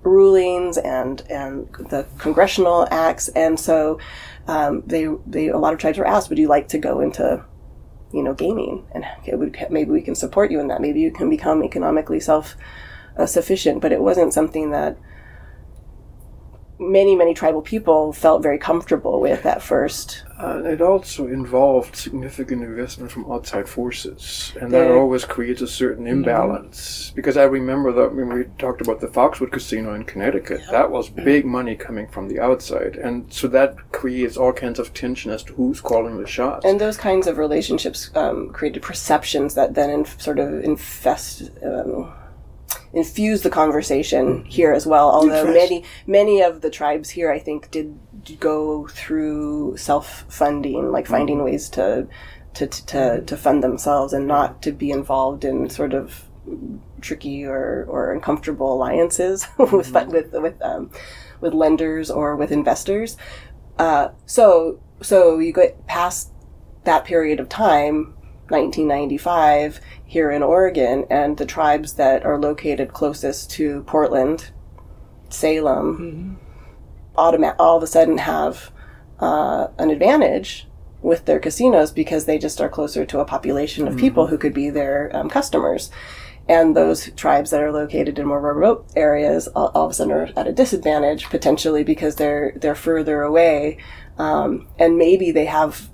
rulings 0.02 0.78
and 0.78 1.22
and 1.30 1.68
the 1.90 2.06
congressional 2.18 2.86
acts 2.90 3.28
and 3.28 3.58
so 3.58 3.98
um, 4.46 4.82
they 4.86 5.08
they 5.26 5.48
a 5.48 5.58
lot 5.58 5.72
of 5.72 5.78
tribes 5.78 5.98
were 5.98 6.06
asked 6.06 6.28
would 6.28 6.38
you 6.38 6.48
like 6.48 6.68
to 6.68 6.78
go 6.78 7.00
into 7.00 7.44
you 8.12 8.22
know, 8.22 8.34
gaming, 8.34 8.86
and 8.92 9.04
would, 9.38 9.56
maybe 9.70 9.90
we 9.90 10.00
can 10.00 10.14
support 10.14 10.50
you 10.50 10.60
in 10.60 10.68
that. 10.68 10.80
Maybe 10.80 11.00
you 11.00 11.10
can 11.10 11.28
become 11.28 11.62
economically 11.62 12.20
self 12.20 12.56
uh, 13.16 13.26
sufficient. 13.26 13.82
But 13.82 13.92
it 13.92 14.00
wasn't 14.00 14.32
something 14.32 14.70
that 14.70 14.96
many, 16.78 17.14
many 17.14 17.34
tribal 17.34 17.62
people 17.62 18.12
felt 18.12 18.42
very 18.42 18.58
comfortable 18.58 19.20
with 19.20 19.46
at 19.46 19.62
first. 19.62 20.24
Uh, 20.38 20.62
it 20.64 20.82
also 20.82 21.26
involved 21.26 21.96
significant 21.96 22.62
investment 22.62 23.10
from 23.10 23.30
outside 23.30 23.68
forces, 23.68 24.52
and 24.60 24.70
that 24.70 24.90
always 24.90 25.24
creates 25.24 25.62
a 25.62 25.66
certain 25.66 26.06
imbalance. 26.06 27.10
Because 27.14 27.38
I 27.38 27.44
remember 27.44 27.90
that 27.92 28.14
when 28.14 28.28
we 28.28 28.44
talked 28.58 28.82
about 28.82 29.00
the 29.00 29.08
Foxwood 29.08 29.50
Casino 29.50 29.94
in 29.94 30.04
Connecticut, 30.04 30.60
that 30.70 30.90
was 30.90 31.08
big 31.08 31.46
money 31.46 31.74
coming 31.74 32.06
from 32.08 32.28
the 32.28 32.38
outside, 32.38 32.96
and 32.96 33.32
so 33.32 33.48
that 33.48 33.92
creates 33.92 34.36
all 34.36 34.52
kinds 34.52 34.78
of 34.78 34.92
tension 34.92 35.30
as 35.30 35.42
to 35.44 35.54
who's 35.54 35.80
calling 35.80 36.18
the 36.18 36.26
shots. 36.26 36.66
And 36.66 36.78
those 36.78 36.98
kinds 36.98 37.26
of 37.26 37.38
relationships 37.38 38.10
um, 38.14 38.50
created 38.50 38.82
perceptions 38.82 39.54
that 39.54 39.74
then 39.74 39.88
inf- 39.88 40.20
sort 40.20 40.38
of 40.38 40.62
infest. 40.62 41.50
Um, 41.64 42.12
infuse 42.96 43.42
the 43.42 43.50
conversation 43.50 44.42
here 44.46 44.72
as 44.72 44.86
well. 44.86 45.10
Although 45.10 45.52
many 45.52 45.84
many 46.06 46.40
of 46.40 46.62
the 46.62 46.70
tribes 46.70 47.10
here 47.10 47.30
i 47.30 47.38
think 47.38 47.70
did 47.70 47.96
go 48.40 48.88
through 48.88 49.76
self-funding 49.76 50.90
like 50.90 51.06
finding 51.06 51.44
ways 51.44 51.68
to 51.68 52.08
to, 52.54 52.66
to, 52.66 53.20
to 53.20 53.36
fund 53.36 53.62
themselves 53.62 54.14
and 54.14 54.26
not 54.26 54.62
to 54.62 54.72
be 54.72 54.90
involved 54.90 55.44
in 55.44 55.68
sort 55.68 55.92
of 55.92 56.24
tricky 57.02 57.44
or, 57.44 57.84
or 57.86 58.14
uncomfortable 58.14 58.72
alliances 58.72 59.46
with 59.58 59.92
with 59.92 60.32
with 60.32 60.62
um, 60.62 60.90
with 61.40 61.52
lenders 61.52 62.10
or 62.10 62.34
with 62.34 62.50
investors. 62.50 63.18
Uh, 63.78 64.08
so 64.24 64.80
so 65.02 65.38
you 65.38 65.52
get 65.52 65.86
past 65.86 66.32
that 66.84 67.04
period 67.04 67.40
of 67.40 67.48
time, 67.48 68.15
1995, 68.48 69.80
here 70.04 70.30
in 70.30 70.42
Oregon, 70.42 71.06
and 71.10 71.36
the 71.36 71.46
tribes 71.46 71.94
that 71.94 72.24
are 72.24 72.38
located 72.38 72.92
closest 72.92 73.50
to 73.52 73.82
Portland, 73.82 74.50
Salem, 75.28 76.38
automa- 77.16 77.56
all 77.58 77.76
of 77.76 77.82
a 77.82 77.86
sudden 77.86 78.18
have 78.18 78.70
uh, 79.20 79.68
an 79.78 79.90
advantage 79.90 80.68
with 81.02 81.24
their 81.24 81.38
casinos 81.38 81.92
because 81.92 82.24
they 82.24 82.38
just 82.38 82.60
are 82.60 82.68
closer 82.68 83.04
to 83.04 83.20
a 83.20 83.24
population 83.24 83.86
of 83.86 83.96
people 83.96 84.26
who 84.26 84.38
could 84.38 84.54
be 84.54 84.70
their 84.70 85.10
um, 85.14 85.28
customers. 85.28 85.90
And 86.48 86.76
those 86.76 87.10
tribes 87.12 87.50
that 87.50 87.62
are 87.62 87.72
located 87.72 88.18
in 88.18 88.26
more 88.26 88.40
remote 88.40 88.86
areas 88.94 89.48
all, 89.48 89.72
all 89.74 89.86
of 89.86 89.90
a 89.90 89.94
sudden 89.94 90.12
are 90.12 90.30
at 90.36 90.46
a 90.46 90.52
disadvantage 90.52 91.28
potentially 91.28 91.82
because 91.82 92.16
they're 92.16 92.52
they're 92.56 92.76
further 92.76 93.22
away, 93.22 93.78
um, 94.16 94.68
and 94.78 94.96
maybe 94.96 95.32
they 95.32 95.46
have 95.46 95.90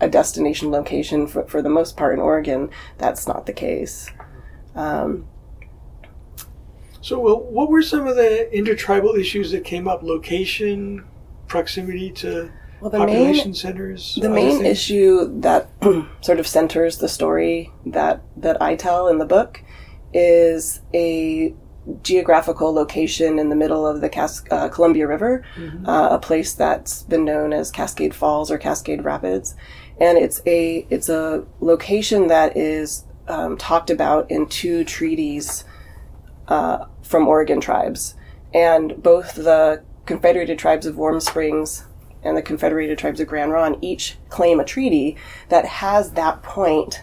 a 0.00 0.08
destination 0.08 0.70
location 0.70 1.26
for, 1.26 1.44
for 1.46 1.62
the 1.62 1.68
most 1.68 1.96
part 1.96 2.14
in 2.14 2.20
Oregon. 2.20 2.70
That's 2.98 3.26
not 3.26 3.46
the 3.46 3.52
case. 3.52 4.10
Um, 4.74 5.26
So, 7.00 7.18
well, 7.20 7.38
what 7.38 7.68
were 7.70 7.82
some 7.82 8.06
of 8.06 8.16
the 8.16 8.50
intertribal 8.56 9.14
issues 9.14 9.50
that 9.50 9.62
came 9.64 9.86
up? 9.86 10.02
Location, 10.02 11.04
proximity 11.48 12.10
to 12.12 12.50
well, 12.80 12.90
the 12.90 12.98
main 12.98 13.08
population 13.08 13.54
centers. 13.54 14.18
The 14.20 14.28
main 14.30 14.58
things? 14.60 14.66
issue 14.78 15.40
that 15.40 15.68
sort 16.22 16.40
of 16.40 16.46
centers 16.46 16.98
the 16.98 17.08
story 17.08 17.70
that 17.86 18.22
that 18.36 18.60
I 18.62 18.74
tell 18.76 19.08
in 19.08 19.18
the 19.18 19.26
book 19.26 19.62
is 20.12 20.80
a 20.94 21.54
geographical 22.02 22.72
location 22.72 23.38
in 23.38 23.48
the 23.48 23.56
middle 23.56 23.86
of 23.86 24.00
the 24.00 24.08
Cas- 24.08 24.44
uh, 24.50 24.68
Columbia 24.68 25.06
River, 25.06 25.44
uh, 25.86 26.08
a 26.12 26.18
place 26.18 26.54
that's 26.54 27.02
been 27.02 27.24
known 27.24 27.52
as 27.52 27.70
Cascade 27.70 28.14
Falls 28.14 28.50
or 28.50 28.58
Cascade 28.58 29.04
Rapids, 29.04 29.54
and 30.00 30.18
it's 30.18 30.40
a 30.46 30.86
it's 30.90 31.08
a 31.08 31.44
location 31.60 32.28
that 32.28 32.56
is 32.56 33.04
um, 33.28 33.56
talked 33.56 33.90
about 33.90 34.30
in 34.30 34.46
two 34.46 34.84
treaties 34.84 35.64
uh, 36.48 36.86
from 37.02 37.28
Oregon 37.28 37.60
tribes, 37.60 38.14
and 38.52 39.02
both 39.02 39.34
the 39.34 39.82
Confederated 40.06 40.58
Tribes 40.58 40.86
of 40.86 40.96
Warm 40.96 41.20
Springs 41.20 41.84
and 42.22 42.36
the 42.36 42.42
Confederated 42.42 42.98
Tribes 42.98 43.20
of 43.20 43.28
Grand 43.28 43.52
Ronde 43.52 43.78
each 43.82 44.18
claim 44.28 44.60
a 44.60 44.64
treaty 44.64 45.16
that 45.48 45.64
has 45.64 46.12
that 46.12 46.42
point 46.42 47.02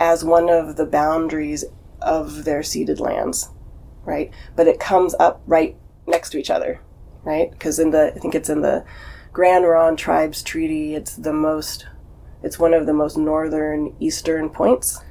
as 0.00 0.24
one 0.24 0.50
of 0.50 0.76
the 0.76 0.86
boundaries 0.86 1.64
of 2.00 2.44
their 2.44 2.62
ceded 2.62 2.98
lands, 2.98 3.48
right? 4.04 4.30
But 4.56 4.68
it 4.68 4.80
comes 4.80 5.14
up 5.18 5.42
right 5.46 5.76
next 6.06 6.30
to 6.30 6.38
each 6.38 6.50
other, 6.50 6.80
right? 7.22 7.50
Because 7.50 7.78
in 7.78 7.90
the, 7.90 8.12
I 8.14 8.18
think 8.18 8.34
it's 8.34 8.50
in 8.50 8.62
the 8.62 8.84
Grand 9.32 9.66
Ronde 9.66 9.98
Tribes 9.98 10.42
Treaty, 10.42 10.94
it's 10.94 11.16
the 11.16 11.32
most, 11.32 11.86
it's 12.42 12.58
one 12.58 12.74
of 12.74 12.86
the 12.86 12.92
most 12.92 13.16
northern 13.16 13.94
eastern 14.00 14.50
points. 14.50 15.02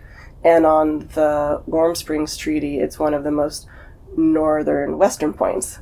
And 0.43 0.65
on 0.65 1.09
the 1.13 1.61
Warm 1.65 1.95
Springs 1.95 2.35
Treaty, 2.35 2.79
it's 2.79 2.99
one 2.99 3.13
of 3.13 3.23
the 3.23 3.31
most 3.31 3.67
northern 4.15 4.97
western 4.97 5.33
points. 5.33 5.79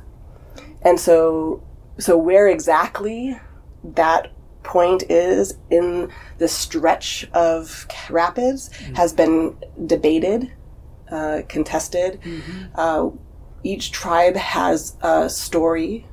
And 0.82 0.98
so, 0.98 1.62
so 1.98 2.16
where 2.16 2.48
exactly 2.48 3.38
that 3.82 4.32
point 4.62 5.04
is 5.08 5.54
in 5.70 6.10
the 6.38 6.48
stretch 6.48 7.28
of 7.32 7.86
rapids 8.08 8.70
mm. 8.70 8.96
has 8.96 9.12
been 9.12 9.56
debated, 9.86 10.52
uh, 11.10 11.42
contested. 11.48 12.20
Uh, 12.74 13.10
each 13.62 13.92
tribe 13.92 14.36
has 14.36 14.96
a 15.02 15.28
story, 15.28 16.06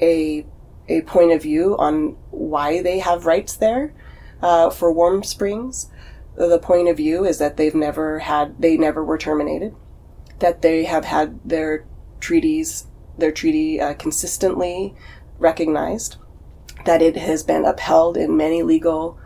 a 0.00 0.46
a 0.88 1.02
point 1.02 1.32
of 1.32 1.42
view 1.42 1.76
on 1.78 2.16
why 2.30 2.82
they 2.82 2.98
have 2.98 3.26
rights 3.26 3.56
there. 3.56 3.94
Uh, 4.42 4.68
for 4.68 4.92
Warm 4.92 5.22
Springs, 5.22 5.88
the 6.34 6.58
point 6.58 6.88
of 6.88 6.96
view 6.96 7.24
is 7.24 7.38
that 7.38 7.56
they've 7.56 7.74
never 7.74 8.18
had, 8.20 8.60
they 8.60 8.76
never 8.76 9.04
were 9.04 9.18
terminated, 9.18 9.74
that 10.40 10.62
they 10.62 10.84
have 10.84 11.04
had 11.04 11.38
their 11.48 11.86
treaties, 12.18 12.86
their 13.16 13.30
treaty 13.30 13.80
uh, 13.80 13.94
consistently 13.94 14.94
recognized, 15.38 16.16
that 16.84 17.00
it 17.00 17.16
has 17.16 17.44
been 17.44 17.64
upheld 17.64 18.16
in 18.16 18.36
many 18.36 18.62
legal 18.62 19.16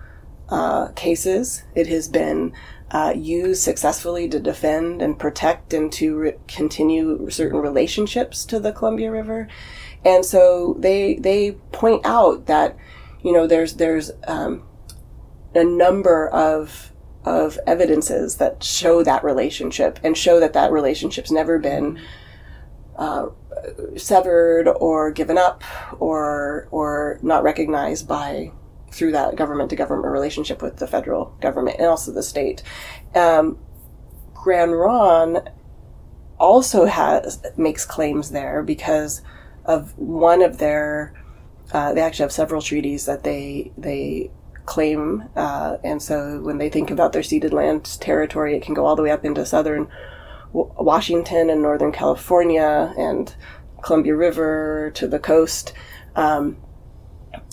uh, 0.50 0.88
cases. 0.88 1.62
It 1.74 1.86
has 1.86 2.08
been 2.08 2.52
uh, 2.90 3.12
used 3.16 3.62
successfully 3.62 4.28
to 4.28 4.38
defend 4.38 5.02
and 5.02 5.18
protect 5.18 5.74
and 5.74 5.92
to 5.92 6.16
re- 6.16 6.34
continue 6.46 7.28
certain 7.30 7.58
relationships 7.58 8.44
to 8.44 8.60
the 8.60 8.72
Columbia 8.72 9.10
River. 9.10 9.48
And 10.04 10.24
so 10.24 10.76
they 10.78 11.14
they 11.14 11.52
point 11.72 12.06
out 12.06 12.46
that 12.46 12.76
you 13.22 13.32
know 13.32 13.46
there's 13.46 13.74
there's 13.74 14.12
um, 14.28 14.62
a 15.54 15.64
number 15.64 16.28
of 16.28 16.92
of 17.24 17.58
evidences 17.66 18.36
that 18.36 18.62
show 18.62 19.02
that 19.02 19.24
relationship 19.24 19.98
and 20.04 20.16
show 20.16 20.38
that 20.38 20.52
that 20.52 20.70
relationship's 20.70 21.32
never 21.32 21.58
been 21.58 21.98
uh, 22.96 23.26
severed 23.96 24.68
or 24.68 25.10
given 25.10 25.36
up 25.36 25.64
or 25.98 26.68
or 26.70 27.18
not 27.22 27.42
recognized 27.42 28.06
by 28.06 28.52
through 28.96 29.12
that 29.12 29.36
government 29.36 29.70
to 29.70 29.76
government 29.76 30.12
relationship 30.12 30.62
with 30.62 30.76
the 30.78 30.86
federal 30.86 31.26
government 31.40 31.76
and 31.78 31.86
also 31.86 32.12
the 32.12 32.22
state. 32.22 32.62
Um, 33.14 33.58
Grand 34.34 34.72
Ronde 34.72 35.50
also 36.38 36.86
has 36.86 37.42
makes 37.56 37.84
claims 37.84 38.30
there 38.30 38.62
because 38.62 39.22
of 39.64 39.96
one 39.98 40.42
of 40.42 40.58
their 40.58 41.14
uh, 41.72 41.92
they 41.92 42.00
actually 42.00 42.22
have 42.24 42.32
several 42.32 42.62
treaties 42.62 43.06
that 43.06 43.24
they 43.24 43.72
they 43.76 44.30
claim, 44.66 45.28
uh, 45.36 45.76
and 45.84 46.02
so 46.02 46.40
when 46.40 46.58
they 46.58 46.68
think 46.68 46.90
about 46.90 47.12
their 47.12 47.22
ceded 47.22 47.52
land 47.52 47.84
territory, 48.00 48.56
it 48.56 48.62
can 48.62 48.74
go 48.74 48.86
all 48.86 48.96
the 48.96 49.02
way 49.02 49.10
up 49.10 49.24
into 49.24 49.44
southern 49.46 49.88
Washington 50.52 51.50
and 51.50 51.62
northern 51.62 51.92
California 51.92 52.92
and 52.96 53.34
Columbia 53.82 54.14
River 54.14 54.90
to 54.94 55.06
the 55.06 55.18
coast. 55.18 55.72
Um, 56.14 56.56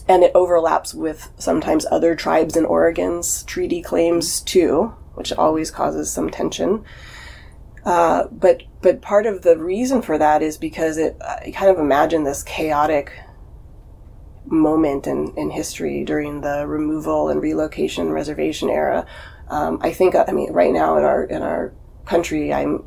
and 0.08 0.24
it 0.24 0.32
overlaps 0.36 0.94
with 0.94 1.32
sometimes 1.38 1.86
other 1.90 2.16
tribes 2.16 2.56
in 2.56 2.66
Oregon's 2.66 3.44
treaty 3.44 3.82
claims 3.82 4.42
too, 4.42 4.94
which 5.16 5.34
always 5.34 5.72
causes 5.72 6.12
some 6.12 6.30
tension. 6.30 6.84
Uh, 7.86 8.28
but 8.32 8.64
but 8.82 9.02
part 9.02 9.26
of 9.26 9.42
the 9.42 9.58
reason 9.58 10.02
for 10.02 10.18
that 10.18 10.42
is 10.42 10.58
because 10.58 10.98
it 10.98 11.18
I 11.22 11.52
kind 11.56 11.70
of 11.70 11.80
imagine 11.80 12.24
this 12.24 12.44
chaotic 12.44 13.12
moment 14.46 15.08
in, 15.08 15.34
in 15.38 15.50
history 15.50 16.04
during 16.04 16.42
the 16.42 16.68
removal 16.68 17.30
and 17.30 17.42
relocation 17.42 18.12
reservation 18.12 18.70
era. 18.70 19.06
Um, 19.50 19.80
I 19.82 19.92
think 19.92 20.16
I 20.16 20.32
mean 20.32 20.52
right 20.54 20.72
now 20.72 20.98
in 20.98 21.04
our 21.04 21.24
in 21.26 21.42
our 21.42 21.74
country, 22.06 22.54
I'm 22.54 22.84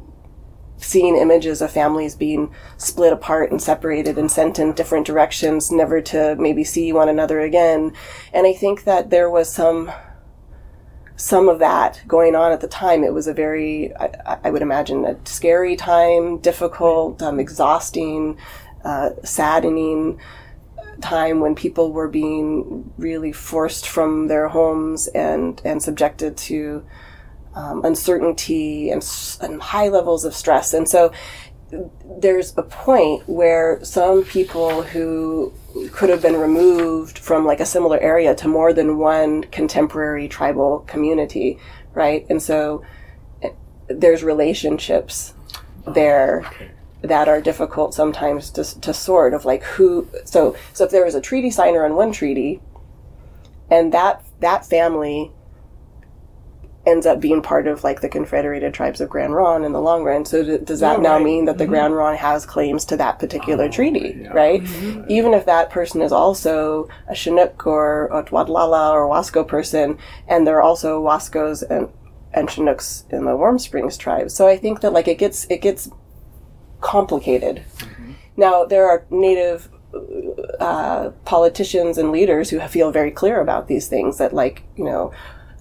seeing 0.79 1.17
images 1.17 1.63
of 1.63 1.71
families 1.71 2.15
being 2.15 2.55
split 2.77 3.13
apart 3.13 3.51
and 3.51 3.61
separated 3.61 4.19
and 4.19 4.31
sent 4.31 4.59
in 4.59 4.73
different 4.73 5.07
directions, 5.07 5.71
never 5.71 6.01
to 6.03 6.37
maybe 6.37 6.65
see 6.65 6.93
one 6.93 7.09
another 7.09 7.41
again. 7.41 7.93
And 8.33 8.47
I 8.47 8.53
think 8.53 8.85
that 8.85 9.11
there 9.11 9.31
was 9.31 9.53
some 9.53 9.91
some 11.19 11.49
of 11.49 11.59
that 11.59 12.03
going 12.07 12.35
on 12.35 12.53
at 12.53 12.61
the 12.61 12.69
time. 12.69 13.03
It 13.03 13.15
was 13.15 13.27
a 13.27 13.33
very, 13.33 13.97
I, 13.97 14.39
I 14.45 14.51
would 14.51 14.61
imagine, 14.61 15.07
a 15.07 15.17
scary 15.25 15.75
time, 15.75 16.39
difficult, 16.39 17.23
um, 17.23 17.41
exhausting, 17.41 18.37
uh, 18.85 19.11
saddening 19.25 20.21
time 21.01 21.41
when 21.41 21.55
people 21.55 21.93
were 21.93 22.09
being 22.09 22.93
really 22.99 23.33
forced 23.33 23.89
from 23.89 24.29
their 24.29 24.49
homes 24.49 25.09
and 25.09 25.61
and 25.65 25.83
subjected 25.83 26.37
to 26.37 26.85
um, 27.57 27.85
uncertainty 27.85 28.91
and, 28.91 29.05
and 29.41 29.61
high 29.61 29.89
levels 29.89 30.25
of 30.25 30.35
stress. 30.35 30.75
And 30.75 30.89
so 30.89 31.11
there's 32.21 32.57
a 32.57 32.63
point 32.63 33.29
where 33.29 33.83
some 33.83 34.25
people 34.25 34.83
who 34.83 35.53
could 35.91 36.11
have 36.11 36.23
been 36.23 36.37
removed 36.37 37.19
from 37.19 37.45
like 37.45 37.59
a 37.59 37.67
similar 37.67 37.99
area 37.99 38.35
to 38.37 38.47
more 38.47 38.73
than 38.73 38.99
one 38.99 39.43
contemporary 39.45 40.29
tribal 40.29 40.81
community, 40.81 41.59
right? 41.95 42.25
And 42.31 42.41
so 42.41 42.85
eh, 43.43 43.51
there's 43.89 44.23
relationships 44.23 45.35
there 45.87 46.45
okay. 46.47 46.71
that 47.03 47.27
are 47.29 47.41
difficult 47.41 47.95
sometimes 47.95 48.51
to, 48.51 48.81
to 48.81 48.95
sort 48.95 49.35
of 49.35 49.45
like 49.45 49.63
who 49.63 50.09
so 50.25 50.57
so 50.73 50.85
if 50.85 50.91
there 50.91 51.05
was 51.05 51.15
a 51.15 51.21
treaty 51.21 51.49
signer 51.49 51.85
on 51.85 51.95
one 51.95 52.11
treaty 52.11 52.61
and 53.71 53.93
that 53.93 54.25
that 54.41 54.67
family 54.67 55.31
ends 56.87 57.05
up 57.05 57.21
being 57.21 57.43
part 57.43 57.67
of 57.67 57.83
like 57.83 58.01
the 58.01 58.09
Confederated 58.09 58.73
Tribes 58.73 59.01
of 59.01 59.11
Grand 59.11 59.35
Ronde 59.35 59.65
in 59.65 59.73
the 59.73 59.81
long 59.81 60.05
run. 60.05 60.25
So 60.25 60.45
d- 60.45 60.65
does 60.65 60.81
that 60.81 61.01
now 61.01 61.17
right. 61.17 61.25
mean 61.25 61.45
that 61.47 61.59
the 61.59 61.65
mm-hmm. 61.65 61.73
Grand 61.73 61.97
Ronde 61.97 62.19
has 62.19 62.47
claims 62.47 62.85
to 62.87 62.97
that 62.97 63.19
particular 63.19 63.65
oh, 63.65 63.71
treaty, 63.71 64.21
yeah. 64.23 64.29
right? 64.29 64.63
Mm-hmm. 64.63 65.11
Even 65.11 65.35
if 65.35 65.45
that 65.47 65.71
person 65.71 66.01
is 66.01 66.13
also 66.13 66.89
a 67.09 67.15
Chinook 67.15 67.67
or 67.67 68.07
a 68.07 68.23
Watlala 68.25 68.93
or 68.93 69.09
Wasco 69.09 69.47
person, 69.47 69.99
and 70.29 70.47
there 70.47 70.57
are 70.57 70.63
also 70.63 71.03
Wascos 71.03 71.69
and 71.69 71.89
and 72.33 72.49
Chinooks 72.49 73.05
in 73.11 73.25
the 73.25 73.37
Warm 73.37 73.59
Springs 73.59 73.97
tribe. 73.97 74.31
So 74.31 74.47
I 74.47 74.57
think 74.57 74.81
that 74.81 74.93
like 74.93 75.09
it 75.09 75.19
gets 75.19 75.47
it 75.51 75.61
gets 75.61 75.91
complicated. 76.81 77.65
Mm-hmm. 77.79 78.13
Now 78.37 78.65
there 78.65 78.89
are 78.89 79.05
native 79.11 79.71
uh, 80.61 81.11
politicians 81.25 81.99
and 81.99 82.13
leaders 82.13 82.51
who 82.51 82.61
feel 82.61 82.93
very 82.93 83.11
clear 83.11 83.41
about 83.41 83.67
these 83.67 83.89
things 83.89 84.19
that 84.19 84.33
like 84.33 84.63
you 84.77 84.85
know 84.85 85.13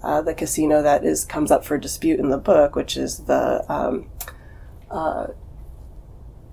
uh, 0.06 0.22
the 0.22 0.36
casino 0.36 0.84
that 0.84 1.04
is 1.04 1.26
comes 1.26 1.50
up 1.50 1.66
for 1.66 1.78
dispute 1.80 2.20
in 2.20 2.30
the 2.30 2.38
book, 2.38 2.76
which 2.76 2.96
is 2.96 3.26
the 3.26 3.66
um, 3.72 4.08
uh, 4.92 5.28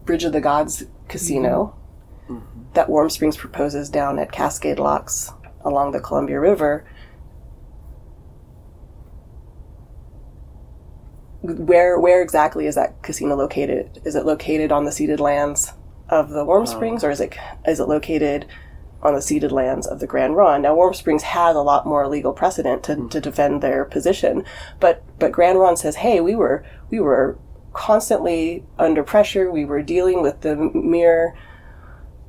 Bridge 0.05 0.25
of 0.25 0.33
the 0.33 0.41
Gods 0.41 0.85
casino 1.09 1.77
mm-hmm. 2.25 2.37
mm-hmm. 2.37 2.63
that 2.73 2.89
Warm 2.89 3.11
Springs 3.11 3.37
proposes 3.37 3.91
down 3.91 4.19
at 4.19 4.33
Cascade 4.33 4.79
Locks 4.79 5.31
along 5.65 5.93
the 5.93 6.01
Columbia 6.01 6.41
River. 6.41 6.87
Where 11.43 12.01
where 12.01 12.23
exactly 12.23 12.67
is 12.67 12.77
that 12.77 13.03
casino 13.03 13.37
located? 13.37 14.01
Is 14.07 14.15
it 14.15 14.25
located 14.25 14.73
on 14.73 14.85
the 14.87 14.93
ceded 14.93 15.21
lands 15.21 15.75
of 16.09 16.31
the 16.31 16.45
Warm 16.45 16.65
Springs, 16.67 17.05
or 17.05 17.11
is 17.11 17.21
it 17.21 17.37
is 17.67 17.81
it 17.81 17.89
located 17.89 18.47
on 19.03 19.15
the 19.15 19.23
ceded 19.23 19.53
lands 19.53 19.87
of 19.87 20.01
the 20.01 20.07
Grand 20.07 20.37
Ronde. 20.37 20.63
Now, 20.63 20.75
Warm 20.75 20.95
Springs 20.95 21.23
has 21.25 21.57
a 21.57 21.61
lot 21.61 21.87
more 21.87 22.07
legal 22.09 22.33
precedent 22.33 22.83
to, 22.85 22.97
mm. 22.97 23.11
to 23.11 23.21
defend 23.21 23.63
their 23.63 23.85
position, 23.85 24.45
but 24.81 25.03
but 25.19 25.33
Grand 25.33 25.59
Ronde 25.59 25.79
says, 25.79 25.97
hey, 25.97 26.21
we 26.21 26.35
were 26.35 26.65
we 26.91 27.01
were 27.01 27.39
constantly 27.73 28.65
under 28.79 29.03
pressure. 29.03 29.51
We 29.51 29.65
were 29.65 29.83
dealing 29.83 30.23
with 30.23 30.43
the 30.43 30.57
mere 30.57 31.37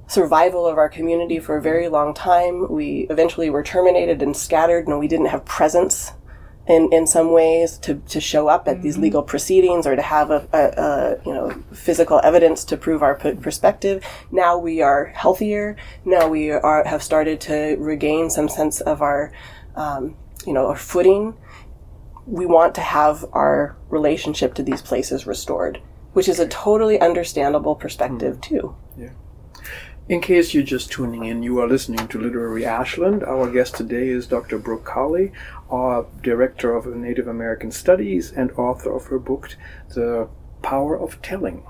survival 0.07 0.67
of 0.67 0.77
our 0.77 0.89
community 0.89 1.39
for 1.39 1.57
a 1.57 1.61
very 1.61 1.89
long 1.89 2.13
time. 2.13 2.71
We 2.71 3.07
eventually 3.09 3.49
were 3.49 3.63
terminated 3.63 4.21
and 4.21 4.35
scattered, 4.35 4.87
and 4.87 4.99
we 4.99 5.07
didn't 5.07 5.27
have 5.27 5.45
presence 5.45 6.13
in, 6.67 6.89
in 6.93 7.05
some 7.05 7.31
ways 7.31 7.77
to, 7.79 7.95
to 8.07 8.21
show 8.21 8.47
up 8.47 8.67
at 8.67 8.75
mm-hmm. 8.75 8.83
these 8.83 8.97
legal 8.97 9.21
proceedings 9.21 9.85
or 9.85 9.95
to 9.95 10.01
have 10.01 10.31
a, 10.31 10.47
a, 10.53 10.81
a, 10.81 11.25
you 11.25 11.33
know 11.33 11.63
physical 11.73 12.21
evidence 12.23 12.63
to 12.65 12.77
prove 12.77 13.03
our 13.03 13.15
perspective. 13.15 14.03
Now 14.31 14.57
we 14.57 14.81
are 14.81 15.05
healthier. 15.05 15.75
Now 16.05 16.27
we 16.27 16.51
are 16.51 16.85
have 16.85 17.03
started 17.03 17.41
to 17.41 17.75
regain 17.79 18.29
some 18.29 18.47
sense 18.47 18.81
of 18.81 19.01
our 19.01 19.31
um, 19.75 20.15
you 20.45 20.53
know 20.53 20.67
our 20.67 20.77
footing. 20.77 21.35
We 22.25 22.45
want 22.45 22.75
to 22.75 22.81
have 22.81 23.25
our 23.33 23.75
relationship 23.89 24.53
to 24.55 24.63
these 24.63 24.81
places 24.81 25.27
restored, 25.27 25.81
which 26.13 26.29
is 26.29 26.39
a 26.39 26.47
totally 26.47 26.99
understandable 26.99 27.75
perspective 27.75 28.39
mm-hmm. 28.39 28.55
too. 28.55 28.75
Yeah. 28.97 29.09
In 30.09 30.19
case 30.19 30.53
you're 30.53 30.63
just 30.63 30.91
tuning 30.91 31.23
in, 31.23 31.43
you 31.43 31.59
are 31.59 31.67
listening 31.67 32.09
to 32.09 32.19
Literary 32.19 32.65
Ashland. 32.65 33.23
Our 33.23 33.49
guest 33.49 33.75
today 33.75 34.09
is 34.09 34.27
Dr. 34.27 34.59
Brook 34.59 34.83
Colley, 34.83 35.31
uh, 35.71 36.03
Director 36.21 36.75
of 36.75 36.85
Native 36.87 37.25
American 37.29 37.71
Studies 37.71 38.29
and 38.33 38.51
author 38.53 38.93
of 38.93 39.05
her 39.05 39.17
book, 39.17 39.55
The 39.93 40.27
Power 40.61 40.99
of 40.99 41.21
Telling. 41.21 41.63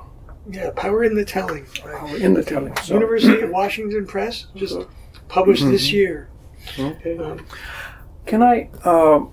Yeah, 0.49 0.71
Power 0.75 1.03
in 1.03 1.13
the 1.13 1.23
Telling. 1.23 1.65
Power 1.65 2.17
in 2.17 2.33
the 2.33 2.43
Telling. 2.43 2.75
So. 2.77 2.95
University 2.95 3.39
of 3.41 3.51
Washington 3.51 4.07
Press, 4.07 4.47
just 4.55 4.79
published 5.27 5.61
mm-hmm. 5.61 5.71
this 5.71 5.91
year. 5.91 6.27
Okay. 6.79 7.19
Um, 7.19 7.45
Can 8.25 8.41
I? 8.41 8.71
Uh, 8.83 9.25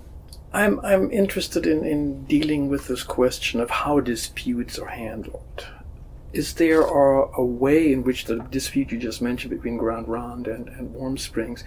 I'm 0.53 0.79
I'm 0.81 1.09
interested 1.09 1.65
in, 1.65 1.85
in 1.85 2.25
dealing 2.25 2.69
with 2.69 2.87
this 2.87 3.01
question 3.01 3.61
of 3.61 3.71
how 3.71 3.99
disputes 3.99 4.77
are 4.77 4.89
handled 4.89 5.65
is 6.33 6.53
there 6.53 6.81
a, 6.81 7.39
a, 7.39 7.45
way 7.45 7.91
in 7.91 8.03
which 8.03 8.25
the 8.25 8.39
dispute 8.39 8.91
you 8.91 8.97
just 8.97 9.21
mentioned 9.21 9.51
between 9.51 9.77
Grand 9.77 10.07
Ronde 10.07 10.47
and, 10.47 10.69
and 10.69 10.93
Warm 10.93 11.17
Springs, 11.17 11.63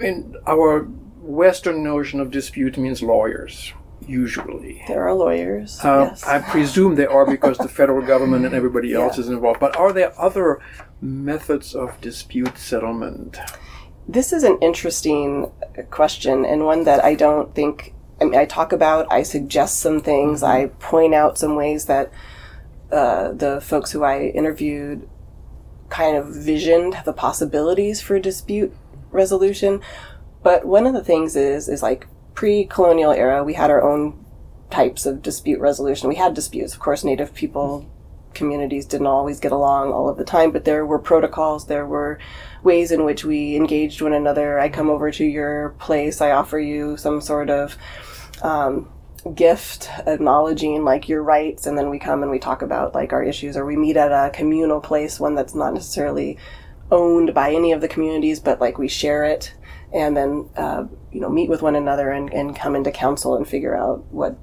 in 0.00 0.36
our 0.46 0.84
Western 1.20 1.82
notion 1.82 2.20
of 2.20 2.30
dispute 2.30 2.78
means 2.78 3.02
lawyers, 3.02 3.72
usually. 4.06 4.82
There 4.88 5.06
are 5.06 5.14
lawyers. 5.14 5.78
Uh, 5.84 6.08
yes. 6.10 6.24
I 6.24 6.38
presume 6.38 6.94
there 6.94 7.10
are 7.10 7.26
because 7.26 7.58
the 7.58 7.68
federal 7.68 8.06
government 8.06 8.46
and 8.46 8.54
everybody 8.54 8.94
else 8.94 9.16
yeah. 9.16 9.24
is 9.24 9.28
involved. 9.28 9.60
But 9.60 9.76
are 9.76 9.92
there 9.92 10.18
other 10.18 10.60
methods 11.00 11.74
of 11.74 12.00
dispute 12.00 12.56
settlement? 12.56 13.38
This 14.06 14.32
is 14.32 14.42
an 14.42 14.58
interesting 14.62 15.52
question 15.90 16.46
and 16.46 16.64
one 16.64 16.84
that 16.84 17.04
I 17.04 17.14
don't 17.14 17.54
think. 17.54 17.94
I 18.20 18.24
mean, 18.24 18.34
I 18.34 18.46
talk 18.46 18.72
about, 18.72 19.06
I 19.12 19.22
suggest 19.22 19.78
some 19.78 20.00
things, 20.00 20.42
mm-hmm. 20.42 20.50
I 20.50 20.66
point 20.80 21.14
out 21.14 21.38
some 21.38 21.54
ways 21.54 21.84
that 21.84 22.10
uh, 22.90 23.32
the 23.32 23.60
folks 23.60 23.92
who 23.92 24.02
I 24.02 24.26
interviewed 24.26 25.08
kind 25.88 26.16
of 26.16 26.28
visioned 26.28 26.96
the 27.04 27.12
possibilities 27.12 28.00
for 28.00 28.18
dispute 28.18 28.74
resolution. 29.10 29.80
But 30.42 30.64
one 30.64 30.86
of 30.86 30.94
the 30.94 31.04
things 31.04 31.36
is 31.36 31.68
is 31.68 31.82
like 31.82 32.06
pre-colonial 32.34 33.12
era, 33.12 33.42
we 33.42 33.54
had 33.54 33.70
our 33.70 33.82
own 33.82 34.24
types 34.70 35.06
of 35.06 35.22
dispute 35.22 35.60
resolution. 35.60 36.08
We 36.08 36.16
had 36.16 36.34
disputes, 36.34 36.74
of 36.74 36.80
course. 36.80 37.04
Native 37.04 37.34
people 37.34 37.90
communities 38.34 38.86
didn't 38.86 39.06
always 39.06 39.40
get 39.40 39.52
along 39.52 39.92
all 39.92 40.08
of 40.08 40.16
the 40.16 40.24
time, 40.24 40.52
but 40.52 40.64
there 40.64 40.86
were 40.86 40.98
protocols. 40.98 41.66
There 41.66 41.86
were 41.86 42.18
ways 42.62 42.92
in 42.92 43.04
which 43.04 43.24
we 43.24 43.56
engaged 43.56 44.00
one 44.00 44.12
another. 44.12 44.58
I 44.60 44.68
come 44.68 44.90
over 44.90 45.10
to 45.10 45.24
your 45.24 45.70
place. 45.80 46.20
I 46.20 46.30
offer 46.30 46.58
you 46.58 46.96
some 46.96 47.20
sort 47.20 47.50
of 47.50 47.76
um, 48.42 48.88
gift 49.34 49.90
acknowledging 50.06 50.84
like 50.84 51.08
your 51.08 51.22
rights 51.22 51.66
and 51.66 51.76
then 51.76 51.90
we 51.90 51.98
come 51.98 52.22
and 52.22 52.30
we 52.30 52.38
talk 52.38 52.62
about 52.62 52.94
like 52.94 53.12
our 53.12 53.22
issues 53.22 53.56
or 53.56 53.66
we 53.66 53.76
meet 53.76 53.96
at 53.96 54.12
a 54.12 54.30
communal 54.30 54.80
place 54.80 55.18
one 55.18 55.34
that's 55.34 55.56
not 55.56 55.74
necessarily 55.74 56.38
owned 56.90 57.34
by 57.34 57.52
any 57.52 57.72
of 57.72 57.80
the 57.80 57.88
communities 57.88 58.38
but 58.38 58.60
like 58.60 58.78
we 58.78 58.88
share 58.88 59.24
it 59.24 59.52
and 59.92 60.16
then 60.16 60.48
uh, 60.56 60.84
you 61.12 61.20
know 61.20 61.30
meet 61.30 61.48
with 61.48 61.62
one 61.62 61.76
another 61.76 62.10
and, 62.10 62.32
and 62.32 62.56
come 62.56 62.76
into 62.76 62.90
council 62.90 63.36
and 63.36 63.48
figure 63.48 63.76
out 63.76 64.04
what 64.10 64.38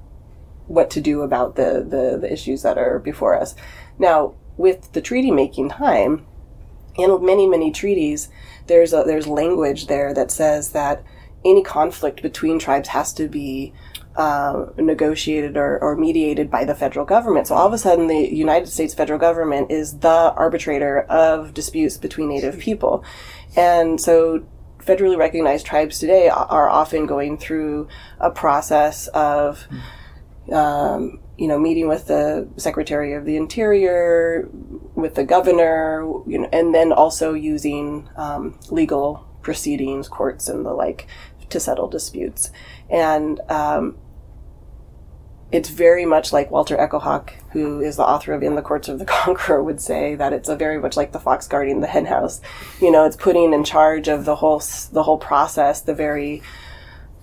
what 0.66 0.90
to 0.90 1.00
do 1.00 1.22
about 1.22 1.56
the, 1.56 1.84
the 1.88 2.18
the 2.20 2.32
issues 2.32 2.62
that 2.62 2.76
are 2.78 2.98
before 2.98 3.38
us. 3.38 3.54
Now 3.98 4.34
with 4.56 4.92
the 4.92 5.00
treaty 5.00 5.30
making 5.30 5.70
time 5.70 6.26
in 6.96 7.24
many 7.24 7.46
many 7.46 7.70
treaties 7.70 8.28
there's 8.66 8.92
a, 8.92 9.04
there's 9.06 9.26
language 9.26 9.86
there 9.86 10.12
that 10.14 10.30
says 10.30 10.72
that 10.72 11.04
any 11.44 11.62
conflict 11.62 12.22
between 12.22 12.58
tribes 12.58 12.88
has 12.88 13.12
to 13.12 13.28
be 13.28 13.72
uh, 14.16 14.66
negotiated 14.76 15.56
or, 15.56 15.78
or 15.82 15.96
mediated 15.96 16.50
by 16.50 16.64
the 16.64 16.74
federal 16.74 17.04
government. 17.04 17.46
So 17.46 17.54
all 17.54 17.66
of 17.66 17.72
a 17.72 17.78
sudden, 17.78 18.06
the 18.06 18.34
United 18.34 18.68
States 18.68 18.94
federal 18.94 19.18
government 19.18 19.70
is 19.70 19.98
the 19.98 20.32
arbitrator 20.34 21.02
of 21.02 21.54
disputes 21.54 21.96
between 21.96 22.28
Native 22.28 22.58
people, 22.58 23.04
and 23.56 24.00
so 24.00 24.46
federally 24.78 25.16
recognized 25.16 25.66
tribes 25.66 25.98
today 25.98 26.28
are 26.28 26.68
often 26.68 27.06
going 27.06 27.36
through 27.36 27.88
a 28.20 28.30
process 28.30 29.08
of 29.08 29.66
um, 30.52 31.18
you 31.36 31.48
know, 31.48 31.58
meeting 31.58 31.88
with 31.88 32.06
the 32.06 32.48
Secretary 32.56 33.12
of 33.12 33.24
the 33.24 33.36
Interior, 33.36 34.48
with 34.94 35.14
the 35.14 35.24
governor, 35.24 36.02
you 36.26 36.38
know, 36.38 36.48
and 36.52 36.74
then 36.74 36.92
also 36.92 37.34
using 37.34 38.08
um, 38.16 38.58
legal 38.70 39.26
proceedings, 39.42 40.08
courts, 40.08 40.48
and 40.48 40.64
the 40.64 40.72
like 40.72 41.06
to 41.50 41.60
settle 41.60 41.88
disputes. 41.88 42.50
And 42.88 43.40
um, 43.48 43.98
it's 45.52 45.68
very 45.68 46.04
much 46.04 46.32
like 46.32 46.50
Walter 46.50 46.78
Echo-Hawk, 46.78 47.32
who 47.52 47.80
is 47.80 47.96
the 47.96 48.04
author 48.04 48.32
of 48.34 48.42
In 48.42 48.56
the 48.56 48.62
Courts 48.62 48.88
of 48.88 48.98
the 48.98 49.04
Conqueror, 49.06 49.62
would 49.62 49.80
say 49.80 50.14
that 50.16 50.32
it's 50.32 50.48
a 50.48 50.56
very 50.56 50.78
much 50.78 50.96
like 50.96 51.12
the 51.12 51.20
fox 51.20 51.46
guarding 51.46 51.80
the 51.80 51.86
henhouse. 51.86 52.40
You 52.80 52.90
know, 52.90 53.04
it's 53.04 53.16
putting 53.16 53.52
in 53.52 53.64
charge 53.64 54.08
of 54.08 54.24
the 54.24 54.36
whole 54.36 54.62
the 54.92 55.04
whole 55.04 55.18
process, 55.18 55.80
the 55.80 55.94
very 55.94 56.42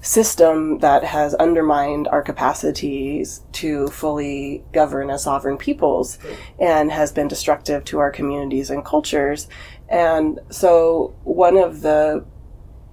system 0.01 0.79
that 0.79 1.03
has 1.03 1.33
undermined 1.35 2.09
our 2.09 2.21
capacities 2.21 3.41
to 3.53 3.87
fully 3.87 4.61
govern 4.73 5.09
as 5.09 5.23
sovereign 5.23 5.57
peoples 5.57 6.19
and 6.59 6.91
has 6.91 7.13
been 7.13 7.27
destructive 7.29 7.85
to 7.85 7.99
our 7.99 8.11
communities 8.11 8.69
and 8.69 8.83
cultures. 8.83 9.47
And 9.87 10.39
so, 10.49 11.15
one 11.23 11.57
of 11.57 11.81
the 11.81 12.25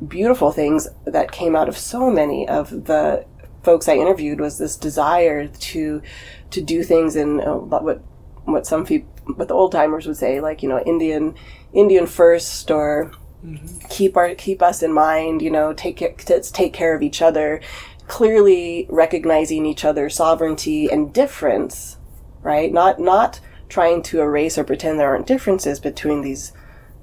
beautiful 0.06 0.50
things 0.50 0.88
that 1.04 1.32
came 1.32 1.54
out 1.54 1.68
of 1.68 1.76
so 1.76 2.10
many 2.10 2.48
of 2.48 2.86
the 2.86 3.26
folks 3.62 3.88
I 3.88 3.94
interviewed 3.94 4.40
was 4.40 4.58
this 4.58 4.76
desire 4.76 5.46
to 5.46 6.02
to 6.50 6.60
do 6.60 6.82
things 6.82 7.16
in 7.16 7.40
uh, 7.40 7.56
what 7.56 8.02
what 8.44 8.66
some 8.66 8.84
people 8.84 9.08
what 9.36 9.48
the 9.48 9.54
old 9.54 9.72
timers 9.72 10.06
would 10.06 10.16
say 10.16 10.40
like 10.40 10.62
you 10.62 10.68
know 10.68 10.80
Indian 10.80 11.34
Indian 11.72 12.06
first 12.06 12.70
or 12.70 13.12
Mm-hmm. 13.44 13.88
Keep 13.88 14.16
our 14.16 14.34
keep 14.34 14.62
us 14.62 14.82
in 14.82 14.92
mind. 14.92 15.42
You 15.42 15.50
know, 15.50 15.72
take 15.72 16.00
let's 16.28 16.50
take 16.50 16.72
care 16.72 16.94
of 16.94 17.02
each 17.02 17.22
other. 17.22 17.60
Clearly 18.06 18.86
recognizing 18.90 19.66
each 19.66 19.84
other's 19.84 20.16
sovereignty 20.16 20.88
and 20.90 21.12
difference, 21.12 21.96
right? 22.42 22.72
Not 22.72 23.00
not 23.00 23.40
trying 23.68 24.02
to 24.02 24.20
erase 24.20 24.58
or 24.58 24.64
pretend 24.64 24.98
there 24.98 25.10
aren't 25.10 25.26
differences 25.26 25.78
between 25.80 26.22
these 26.22 26.52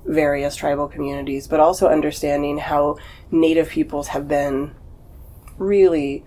various 0.06 0.56
tribal 0.56 0.88
communities, 0.88 1.48
but 1.48 1.60
also 1.60 1.88
understanding 1.88 2.60
how 2.60 2.98
Native 3.32 3.70
peoples 3.70 4.10
have 4.10 4.28
been 4.28 4.76
really 5.58 6.24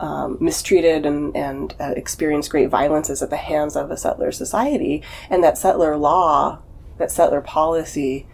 um, 0.00 0.36
mistreated 0.40 1.06
and, 1.06 1.36
and 1.36 1.74
uh, 1.80 1.92
experienced 1.96 2.50
great 2.50 2.68
violences 2.68 3.22
at 3.22 3.30
the 3.30 3.36
hands 3.36 3.76
of 3.76 3.90
a 3.90 3.96
settler 3.96 4.32
society, 4.32 5.02
and 5.30 5.42
that 5.42 5.58
settler 5.58 5.96
law, 5.96 6.60
that 6.98 7.10
settler 7.10 7.40
policy 7.40 8.26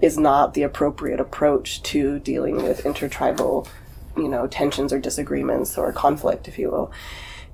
is 0.00 0.16
not 0.16 0.54
the 0.54 0.62
appropriate 0.62 1.20
approach 1.20 1.82
to 1.82 2.18
dealing 2.20 2.56
with 2.56 2.86
intertribal, 2.86 3.68
you 4.16 4.28
know, 4.28 4.46
tensions 4.46 4.92
or 4.92 4.98
disagreements 4.98 5.76
or 5.76 5.92
conflict, 5.92 6.48
if 6.48 6.58
you 6.58 6.70
will. 6.70 6.90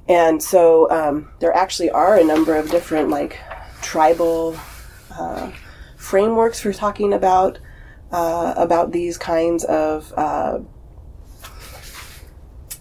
And 0.09 0.42
so 0.42 0.88
um, 0.90 1.31
there 1.40 1.53
actually 1.53 1.90
are 1.90 2.16
a 2.16 2.25
number 2.25 2.55
of 2.57 2.70
different 2.70 3.11
like 3.11 3.40
tribal 3.83 4.57
uh, 5.11 5.51
frameworks 5.96 6.61
for 6.61 6.72
talking 6.72 7.12
about 7.12 7.59
uh, 8.12 8.55
about 8.57 8.92
these 8.92 9.18
kinds 9.18 9.64
of 9.64 10.12
uh, 10.16 10.61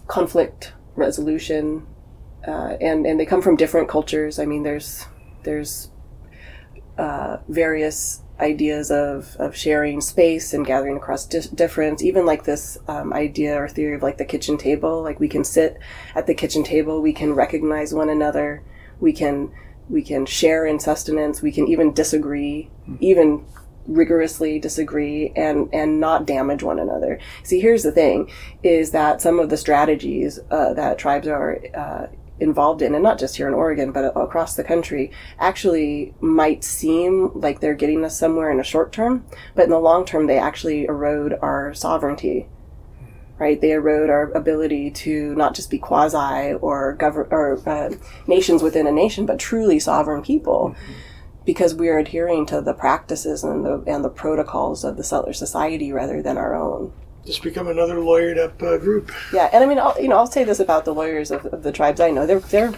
conflict 0.06 0.72
resolution, 0.94 1.86
uh, 2.46 2.76
and 2.80 3.06
and 3.06 3.18
they 3.18 3.26
come 3.26 3.42
from 3.42 3.56
different 3.56 3.88
cultures. 3.88 4.38
I 4.38 4.46
mean, 4.46 4.62
there's 4.62 5.06
there's 5.42 5.90
uh, 6.98 7.38
various 7.48 8.22
ideas 8.40 8.90
of, 8.90 9.36
of 9.36 9.56
sharing 9.56 10.00
space 10.00 10.52
and 10.52 10.66
gathering 10.66 10.96
across 10.96 11.26
di- 11.26 11.40
difference, 11.54 12.02
even 12.02 12.26
like 12.26 12.44
this 12.44 12.76
um, 12.88 13.12
idea 13.12 13.56
or 13.56 13.68
theory 13.68 13.94
of 13.94 14.02
like 14.02 14.18
the 14.18 14.24
kitchen 14.24 14.58
table. 14.58 15.02
Like 15.02 15.20
we 15.20 15.28
can 15.28 15.44
sit 15.44 15.78
at 16.14 16.26
the 16.26 16.34
kitchen 16.34 16.62
table, 16.62 17.00
we 17.00 17.12
can 17.12 17.32
recognize 17.34 17.94
one 17.94 18.08
another, 18.08 18.62
we 19.00 19.12
can 19.12 19.52
we 19.88 20.02
can 20.02 20.26
share 20.26 20.66
in 20.66 20.80
sustenance, 20.80 21.40
we 21.42 21.52
can 21.52 21.68
even 21.68 21.92
disagree, 21.92 22.70
even 22.98 23.46
rigorously 23.86 24.58
disagree 24.58 25.32
and 25.36 25.68
and 25.72 26.00
not 26.00 26.26
damage 26.26 26.62
one 26.62 26.78
another. 26.78 27.18
See, 27.42 27.60
here's 27.60 27.82
the 27.82 27.92
thing: 27.92 28.30
is 28.62 28.90
that 28.90 29.20
some 29.20 29.38
of 29.38 29.50
the 29.50 29.56
strategies 29.56 30.38
uh, 30.50 30.74
that 30.74 30.98
tribes 30.98 31.28
are 31.28 31.58
uh, 31.74 32.06
involved 32.38 32.82
in, 32.82 32.94
and 32.94 33.02
not 33.02 33.18
just 33.18 33.36
here 33.36 33.48
in 33.48 33.54
Oregon, 33.54 33.92
but 33.92 34.16
across 34.16 34.56
the 34.56 34.64
country, 34.64 35.10
actually 35.38 36.14
might 36.20 36.64
seem 36.64 37.30
like 37.34 37.60
they're 37.60 37.74
getting 37.74 38.04
us 38.04 38.18
somewhere 38.18 38.50
in 38.50 38.60
a 38.60 38.64
short 38.64 38.92
term, 38.92 39.24
but 39.54 39.64
in 39.64 39.70
the 39.70 39.78
long 39.78 40.04
term, 40.04 40.26
they 40.26 40.38
actually 40.38 40.84
erode 40.84 41.38
our 41.40 41.72
sovereignty. 41.74 42.48
Right, 43.38 43.60
they 43.60 43.72
erode 43.72 44.08
our 44.08 44.32
ability 44.32 44.90
to 44.92 45.34
not 45.34 45.54
just 45.54 45.68
be 45.68 45.78
quasi 45.78 46.54
or 46.54 46.94
govern 46.94 47.28
or 47.30 47.60
uh, 47.68 47.90
nations 48.26 48.62
within 48.62 48.86
a 48.86 48.92
nation, 48.92 49.26
but 49.26 49.38
truly 49.38 49.78
sovereign 49.78 50.22
people, 50.22 50.70
mm-hmm. 50.70 50.92
Because 51.46 51.74
we 51.74 51.88
are 51.88 51.98
adhering 51.98 52.44
to 52.44 52.60
the 52.60 52.74
practices 52.74 53.42
and 53.42 53.64
the 53.64 53.82
and 53.86 54.04
the 54.04 54.10
protocols 54.10 54.84
of 54.84 54.98
the 54.98 55.04
settler 55.04 55.32
society 55.32 55.92
rather 55.92 56.20
than 56.20 56.36
our 56.36 56.54
own 56.54 56.92
just 57.26 57.42
become 57.42 57.66
another 57.66 57.96
lawyered 57.96 58.38
up 58.38 58.62
uh, 58.62 58.78
group. 58.78 59.10
Yeah, 59.32 59.50
and 59.52 59.62
I 59.62 59.66
mean, 59.66 59.80
I'll, 59.80 60.00
you 60.00 60.08
know, 60.08 60.16
I'll 60.16 60.28
say 60.28 60.44
this 60.44 60.60
about 60.60 60.84
the 60.84 60.94
lawyers 60.94 61.30
of, 61.32 61.44
of 61.46 61.64
the 61.64 61.72
tribes 61.72 62.00
I 62.00 62.10
know. 62.10 62.24
They're 62.24 62.38
they're 62.38 62.74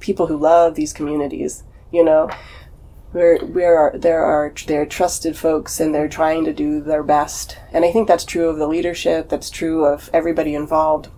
people 0.00 0.26
who 0.26 0.36
love 0.36 0.74
these 0.74 0.92
communities. 0.92 1.62
You 1.92 2.04
know, 2.04 2.28
we're 3.12 3.44
we're 3.44 3.96
there 3.96 4.24
are 4.24 4.52
they're 4.66 4.86
trusted 4.86 5.36
folks, 5.36 5.78
and 5.78 5.94
they're 5.94 6.08
trying 6.08 6.44
to 6.44 6.52
do 6.52 6.80
their 6.80 7.04
best. 7.04 7.58
And 7.72 7.84
I 7.84 7.92
think 7.92 8.08
that's 8.08 8.24
true 8.24 8.48
of 8.48 8.58
the 8.58 8.66
leadership. 8.66 9.28
That's 9.28 9.50
true 9.50 9.84
of 9.84 10.10
everybody 10.12 10.54
involved, 10.54 11.08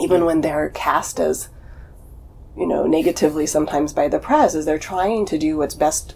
even 0.00 0.24
when 0.24 0.40
they're 0.40 0.70
cast 0.70 1.18
as 1.18 1.48
you 2.56 2.66
know 2.66 2.86
negatively 2.86 3.46
sometimes 3.46 3.92
by 3.92 4.06
the 4.06 4.20
press, 4.20 4.54
as 4.54 4.64
they're 4.64 4.78
trying 4.78 5.26
to 5.26 5.36
do 5.36 5.56
what's 5.56 5.74
best 5.74 6.14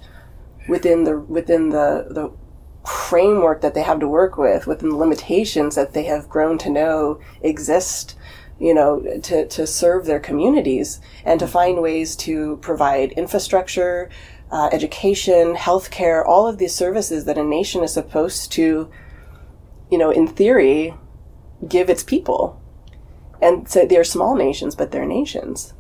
within 0.69 1.05
the 1.05 1.19
within 1.19 1.71
the 1.71 2.07
the 2.11 2.31
framework 2.89 3.61
that 3.61 3.75
they 3.75 3.83
have 3.83 4.01
to 4.01 4.09
work 4.09 4.39
with, 4.39 4.67
within 4.67 4.91
the 4.91 4.97
limitations 4.97 5.75
that 5.75 5.93
they 5.93 6.05
have 6.05 6.29
grown 6.29 6.57
to 6.59 6.71
know 6.71 7.21
exist, 7.43 8.17
you 8.59 8.73
know, 8.73 9.01
to, 9.23 9.47
to 9.47 9.67
serve 9.67 10.07
their 10.07 10.21
communities 10.21 11.01
and 11.25 11.39
to 11.39 11.47
find 11.47 11.83
ways 11.83 12.17
to 12.17 12.57
provide 12.59 13.13
infrastructure, 13.13 14.09
uh, 14.51 14.71
education, 14.73 15.55
healthcare, 15.55 16.25
all 16.27 16.47
of 16.47 16.59
these 16.59 16.75
services 16.75 17.25
that 17.25 17.39
a 17.39 17.45
nation 17.45 17.83
is 17.83 17.93
supposed 17.93 18.51
to, 18.53 18.91
you 19.91 19.99
know, 19.99 20.11
in 20.11 20.27
theory, 20.27 20.95
give 21.69 21.91
its 21.91 22.03
people. 22.03 22.61
And 23.41 23.69
so 23.69 23.85
they're 23.85 24.05
small 24.05 24.35
nations, 24.35 24.75
but 24.75 24.91
they're 24.91 25.07
nations, 25.07 25.75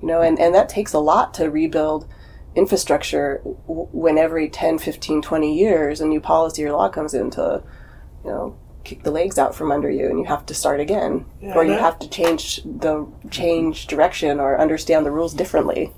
you 0.00 0.06
know, 0.08 0.20
and, 0.20 0.38
and 0.38 0.54
that 0.54 0.68
takes 0.68 0.92
a 0.92 0.98
lot 0.98 1.34
to 1.34 1.50
rebuild 1.50 2.06
infrastructure 2.54 3.38
when 3.66 4.18
every 4.18 4.48
10, 4.48 4.78
15, 4.78 5.22
20 5.22 5.58
years 5.58 6.00
a 6.00 6.06
new 6.06 6.20
policy 6.20 6.64
or 6.64 6.72
law 6.72 6.88
comes 6.88 7.14
in 7.14 7.30
to, 7.30 7.62
you 8.24 8.30
know, 8.30 8.56
kick 8.84 9.02
the 9.04 9.10
legs 9.10 9.38
out 9.38 9.54
from 9.54 9.70
under 9.70 9.90
you 9.90 10.06
and 10.06 10.18
you 10.18 10.24
have 10.24 10.44
to 10.46 10.54
start 10.54 10.80
again. 10.80 11.24
Yeah, 11.40 11.54
or 11.54 11.64
you 11.64 11.72
have 11.72 11.98
to 12.00 12.08
change 12.08 12.62
the 12.64 13.06
change 13.30 13.86
direction 13.86 14.40
or 14.40 14.60
understand 14.60 15.06
the 15.06 15.10
rules 15.10 15.34
differently. 15.34 15.92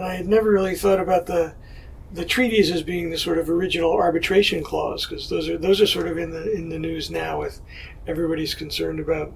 I 0.00 0.14
had 0.14 0.26
never 0.26 0.50
really 0.50 0.76
thought 0.76 1.00
about 1.00 1.26
the 1.26 1.54
the 2.12 2.24
treaties 2.24 2.70
as 2.72 2.82
being 2.82 3.10
the 3.10 3.18
sort 3.18 3.38
of 3.38 3.48
original 3.48 3.92
arbitration 3.92 4.64
clause 4.64 5.06
because 5.06 5.28
those 5.28 5.48
are 5.48 5.56
those 5.58 5.80
are 5.80 5.86
sort 5.86 6.08
of 6.08 6.18
in 6.18 6.30
the 6.30 6.52
in 6.52 6.68
the 6.68 6.78
news 6.78 7.10
now 7.10 7.38
with 7.38 7.60
everybody's 8.06 8.54
concerned 8.54 8.98
about 8.98 9.32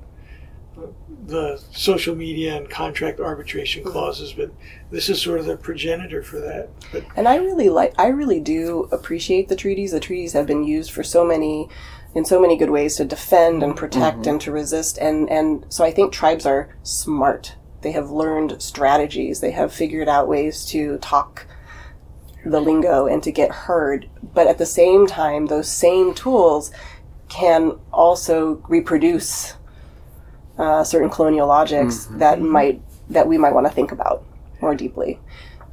the 1.27 1.63
social 1.73 2.15
media 2.15 2.57
and 2.57 2.69
contract 2.69 3.21
arbitration 3.21 3.83
mm-hmm. 3.83 3.93
clauses, 3.93 4.33
but 4.33 4.51
this 4.91 5.09
is 5.09 5.21
sort 5.21 5.41
of 5.41 5.47
the 5.47 5.57
progenitor 5.57 6.23
for 6.23 6.41
that. 6.41 6.69
But 6.93 7.05
and 7.17 7.29
I 7.29 7.37
really 7.37 7.69
like, 7.69 7.95
I 7.99 8.09
really 8.09 8.41
do 8.41 8.89
appreciate 8.93 9.49
the 9.49 9.57
treaties. 9.57 9.93
The 9.93 10.01
treaties 10.01 10.33
have 10.33 10.47
been 10.47 10.65
used 10.65 10.91
for 10.91 11.03
so 11.03 11.25
many, 11.25 11.69
in 12.15 12.25
so 12.25 12.41
many 12.41 12.57
good 12.57 12.71
ways 12.71 12.97
to 12.97 13.05
defend 13.05 13.63
and 13.63 13.77
protect 13.77 14.19
mm-hmm. 14.19 14.31
and 14.31 14.41
to 14.43 14.53
resist. 14.53 14.99
And 14.99 15.31
and 15.31 15.65
so 15.69 15.85
I 15.85 15.91
think 15.91 16.13
tribes 16.13 16.47
are 16.47 16.77
smart. 16.83 17.57
They 17.83 17.93
have 17.93 18.11
learned 18.11 18.63
strategies. 18.63 19.41
They 19.41 19.51
have 19.53 19.73
figured 19.73 20.09
out 20.09 20.29
ways 20.29 20.65
to 20.67 20.99
talk 20.99 21.47
the 22.45 22.61
lingo 22.61 23.07
and 23.07 23.23
to 23.23 23.33
get 23.33 23.51
heard. 23.51 24.09
But 24.23 24.47
at 24.47 24.59
the 24.59 24.67
same 24.67 25.07
time, 25.07 25.47
those 25.47 25.71
same 25.71 26.15
tools 26.15 26.71
can 27.29 27.79
also 27.93 28.63
reproduce 28.69 29.55
uh, 30.59 30.85
certain 30.85 31.11
colonial 31.11 31.49
logics 31.49 32.07
mm-hmm. 32.07 32.19
that 32.19 32.41
might 32.41 32.81
that 33.11 33.29
we 33.29 33.39
might 33.39 33.53
want 33.53 33.67
to 33.67 33.73
think 33.73 33.93
about 33.93 34.25
more 34.61 34.75
deeply. 34.75 35.21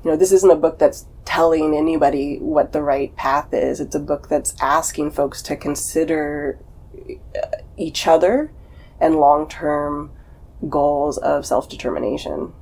You 0.04 0.12
know, 0.12 0.18
this 0.18 0.32
isn't 0.32 0.50
a 0.50 0.56
book 0.56 0.80
that's 0.80 1.06
telling 1.26 1.76
anybody 1.76 2.38
what 2.40 2.72
the 2.72 2.82
right 2.82 3.16
path 3.16 3.54
is. 3.54 3.80
It's 3.80 3.96
a 3.96 4.00
book 4.00 4.28
that's 4.28 4.56
asking 4.60 5.12
folks 5.12 5.42
to 5.44 5.56
consider 5.56 6.60
uh, 7.36 7.58
each 7.78 8.08
other 8.08 8.52
and 9.00 9.16
long 9.16 9.48
term 9.48 10.12
goals 10.70 11.18
of 11.18 11.46
self 11.46 11.70
determination. 11.70 12.54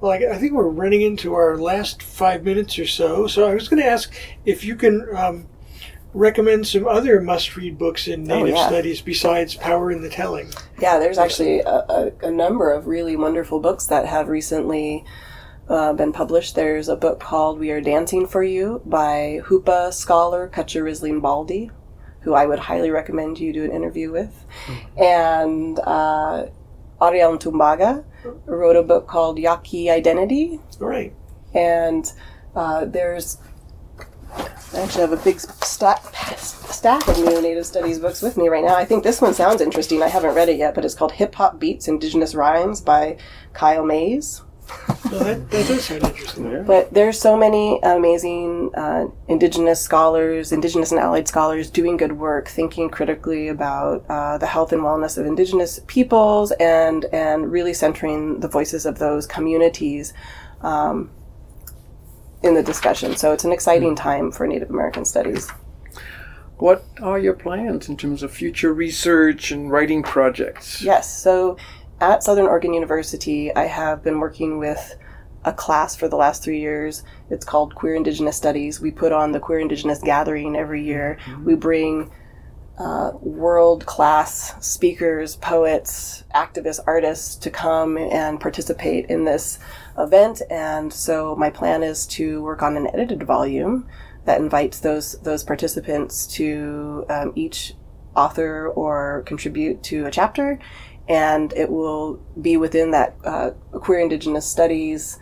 Well, 0.00 0.12
I, 0.12 0.34
I, 0.34 0.38
think 0.38 0.52
we're 0.52 0.68
running 0.68 1.02
into 1.02 1.34
our 1.34 1.56
last 1.56 2.02
five 2.02 2.42
minutes 2.42 2.76
or 2.78 2.86
so. 2.86 3.28
So 3.28 3.48
I 3.48 3.54
was 3.54 3.68
going 3.68 3.80
to 3.80 3.88
ask 3.88 4.12
if 4.44 4.64
you 4.64 4.74
can 4.74 5.06
um, 5.14 5.46
recommend 6.14 6.66
some 6.66 6.86
other 6.86 7.20
must-read 7.20 7.78
books 7.78 8.06
in 8.06 8.30
oh, 8.30 8.36
Native 8.36 8.54
oh, 8.54 8.58
yeah. 8.58 8.68
Studies 8.68 9.00
besides 9.00 9.54
Power 9.54 9.90
in 9.90 10.02
the 10.02 10.10
Telling. 10.10 10.50
Yeah, 10.80 10.98
there's 10.98 11.18
actually 11.18 11.60
a, 11.60 11.84
a, 11.88 12.12
a 12.22 12.30
number 12.30 12.70
of 12.72 12.86
really 12.86 13.16
wonderful 13.16 13.60
books 13.60 13.86
that 13.86 14.06
have 14.06 14.28
recently 14.28 15.04
uh, 15.68 15.92
been 15.94 16.12
published. 16.12 16.54
There's 16.54 16.88
a 16.88 16.96
book 16.96 17.20
called 17.20 17.58
We 17.58 17.70
Are 17.70 17.80
Dancing 17.80 18.26
for 18.26 18.42
You 18.42 18.82
by 18.84 19.40
Hupa 19.44 19.92
scholar 19.92 20.48
Cutcha 20.48 20.82
Risling 20.82 21.22
Baldy, 21.22 21.70
who 22.20 22.34
I 22.34 22.46
would 22.46 22.58
highly 22.58 22.90
recommend 22.90 23.38
you 23.38 23.52
do 23.52 23.64
an 23.64 23.72
interview 23.72 24.12
with. 24.12 24.44
Mm-hmm. 24.66 25.02
And 25.02 25.78
uh, 25.80 26.46
Ariel 27.00 27.38
Ntumbaga 27.38 28.04
wrote 28.46 28.76
a 28.76 28.82
book 28.82 29.08
called 29.08 29.38
Yaqui 29.38 29.90
Identity. 29.90 30.60
Right. 30.78 31.14
And 31.54 32.10
uh, 32.54 32.84
there's 32.84 33.38
I 34.74 34.80
actually 34.80 35.02
have 35.02 35.12
a 35.12 35.18
big 35.18 35.38
stack, 35.38 36.02
stack 36.36 37.06
of 37.06 37.18
new 37.18 37.42
Native 37.42 37.66
Studies 37.66 37.98
books 37.98 38.22
with 38.22 38.38
me 38.38 38.48
right 38.48 38.64
now. 38.64 38.74
I 38.74 38.86
think 38.86 39.04
this 39.04 39.20
one 39.20 39.34
sounds 39.34 39.60
interesting. 39.60 40.02
I 40.02 40.08
haven't 40.08 40.34
read 40.34 40.48
it 40.48 40.56
yet, 40.56 40.74
but 40.74 40.84
it's 40.84 40.94
called 40.94 41.12
Hip 41.12 41.34
Hop 41.34 41.58
Beats 41.58 41.88
Indigenous 41.88 42.34
Rhymes 42.34 42.80
by 42.80 43.18
Kyle 43.52 43.84
Mays. 43.84 44.42
well, 45.10 45.24
that, 45.24 45.50
that, 45.50 45.68
does 45.68 45.84
sound 45.84 46.04
interesting. 46.04 46.50
Yeah. 46.50 46.62
But 46.62 46.94
there's 46.94 47.20
so 47.20 47.36
many 47.36 47.80
amazing 47.82 48.70
uh, 48.74 49.08
Indigenous 49.28 49.82
scholars, 49.82 50.52
Indigenous 50.52 50.90
and 50.90 51.00
allied 51.00 51.28
scholars 51.28 51.68
doing 51.68 51.98
good 51.98 52.12
work, 52.12 52.48
thinking 52.48 52.88
critically 52.88 53.48
about 53.48 54.04
uh, 54.08 54.38
the 54.38 54.46
health 54.46 54.72
and 54.72 54.82
wellness 54.82 55.18
of 55.18 55.26
Indigenous 55.26 55.80
peoples 55.86 56.52
and 56.52 57.04
and 57.06 57.52
really 57.52 57.74
centering 57.74 58.40
the 58.40 58.48
voices 58.48 58.86
of 58.86 58.98
those 58.98 59.26
communities. 59.26 60.14
Um, 60.62 61.10
in 62.42 62.54
the 62.54 62.62
discussion. 62.62 63.16
So 63.16 63.32
it's 63.32 63.44
an 63.44 63.52
exciting 63.52 63.94
time 63.94 64.32
for 64.32 64.46
Native 64.46 64.70
American 64.70 65.04
studies. 65.04 65.50
What 66.58 66.84
are 67.00 67.18
your 67.18 67.34
plans 67.34 67.88
in 67.88 67.96
terms 67.96 68.22
of 68.22 68.30
future 68.32 68.72
research 68.72 69.50
and 69.50 69.70
writing 69.70 70.02
projects? 70.02 70.80
Yes, 70.80 71.12
so 71.12 71.56
at 72.00 72.22
Southern 72.22 72.46
Oregon 72.46 72.72
University, 72.72 73.54
I 73.54 73.66
have 73.66 74.02
been 74.02 74.20
working 74.20 74.58
with 74.58 74.96
a 75.44 75.52
class 75.52 75.96
for 75.96 76.08
the 76.08 76.16
last 76.16 76.42
three 76.42 76.60
years. 76.60 77.02
It's 77.30 77.44
called 77.44 77.74
Queer 77.74 77.96
Indigenous 77.96 78.36
Studies. 78.36 78.80
We 78.80 78.92
put 78.92 79.12
on 79.12 79.32
the 79.32 79.40
Queer 79.40 79.58
Indigenous 79.58 80.00
Gathering 80.00 80.54
every 80.56 80.84
year. 80.84 81.18
Mm-hmm. 81.24 81.44
We 81.44 81.54
bring 81.56 82.10
uh, 82.78 83.12
world 83.20 83.84
class 83.86 84.54
speakers, 84.64 85.36
poets, 85.36 86.24
activists, 86.34 86.80
artists 86.86 87.36
to 87.36 87.50
come 87.50 87.98
and 87.98 88.40
participate 88.40 89.06
in 89.06 89.24
this 89.24 89.58
event. 89.98 90.42
And 90.50 90.92
so 90.92 91.36
my 91.36 91.50
plan 91.50 91.82
is 91.82 92.06
to 92.08 92.42
work 92.42 92.62
on 92.62 92.76
an 92.76 92.88
edited 92.88 93.22
volume 93.22 93.86
that 94.24 94.40
invites 94.40 94.80
those 94.80 95.18
those 95.20 95.42
participants 95.42 96.26
to 96.28 97.04
um, 97.08 97.32
each 97.34 97.74
author 98.14 98.68
or 98.68 99.22
contribute 99.26 99.82
to 99.82 100.06
a 100.06 100.10
chapter, 100.10 100.58
and 101.08 101.52
it 101.54 101.70
will 101.70 102.20
be 102.40 102.56
within 102.56 102.92
that 102.92 103.16
uh, 103.24 103.50
queer 103.72 104.00
indigenous 104.00 104.46
studies 104.46 105.18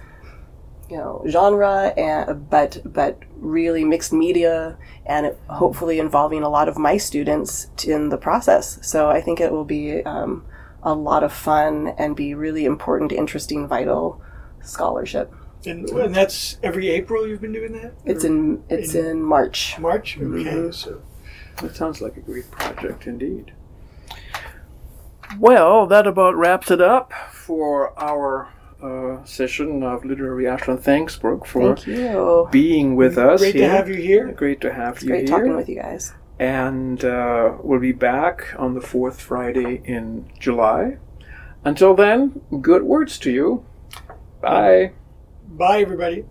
you 0.90 0.96
know 0.96 1.22
genre 1.28 1.94
and 1.96 2.50
but 2.50 2.78
but 2.84 3.18
really 3.36 3.84
mixed 3.84 4.12
media 4.12 4.76
and 5.06 5.34
hopefully 5.48 5.98
involving 5.98 6.42
a 6.42 6.48
lot 6.48 6.68
of 6.68 6.76
my 6.76 6.96
students 6.96 7.68
in 7.86 8.08
the 8.08 8.18
process 8.18 8.78
so 8.82 9.08
i 9.08 9.20
think 9.20 9.40
it 9.40 9.52
will 9.52 9.64
be 9.64 10.02
um, 10.04 10.44
a 10.82 10.92
lot 10.92 11.22
of 11.22 11.32
fun 11.32 11.94
and 11.96 12.16
be 12.16 12.34
really 12.34 12.64
important 12.64 13.12
interesting 13.12 13.68
vital 13.68 14.20
scholarship. 14.62 15.32
And, 15.66 15.88
and 15.90 16.14
that's 16.14 16.56
every 16.62 16.88
April 16.88 17.28
you've 17.28 17.42
been 17.42 17.52
doing 17.52 17.72
that? 17.72 17.92
It's 18.04 18.24
in 18.24 18.62
it's 18.70 18.94
in, 18.94 19.06
in 19.06 19.22
March. 19.22 19.78
March. 19.78 20.16
Okay, 20.16 20.24
mm-hmm. 20.24 20.70
so 20.70 21.02
that 21.60 21.76
sounds 21.76 22.00
like 22.00 22.16
a 22.16 22.20
great 22.20 22.50
project 22.50 23.06
indeed. 23.06 23.52
Well, 25.38 25.86
that 25.86 26.06
about 26.06 26.34
wraps 26.34 26.70
it 26.70 26.80
up 26.80 27.12
for 27.32 27.98
our 28.00 28.48
uh, 28.82 29.22
session 29.24 29.82
of 29.82 30.04
literary 30.04 30.48
Ashland. 30.48 30.82
Thanks, 30.82 31.16
Brook, 31.16 31.46
for 31.46 31.76
Thank 31.76 32.50
being 32.50 32.96
with 32.96 33.18
us. 33.18 33.40
Great 33.40 33.54
here. 33.54 33.68
to 33.68 33.70
have 33.70 33.88
you 33.88 33.96
here. 33.96 34.32
Great 34.32 34.60
to 34.62 34.72
have 34.72 34.94
it's 34.94 35.04
you 35.04 35.10
great 35.10 35.28
here. 35.28 35.38
talking 35.38 35.56
with 35.56 35.68
you 35.68 35.76
guys. 35.76 36.14
And 36.38 37.04
uh, 37.04 37.58
we'll 37.62 37.80
be 37.80 37.92
back 37.92 38.54
on 38.58 38.74
the 38.74 38.80
fourth 38.80 39.20
Friday 39.20 39.82
in 39.84 40.30
July. 40.38 40.96
Until 41.64 41.94
then, 41.94 42.40
good 42.62 42.82
words 42.84 43.18
to 43.18 43.30
you. 43.30 43.66
Bye. 44.40 44.92
Bye, 45.48 45.80
everybody. 45.80 46.24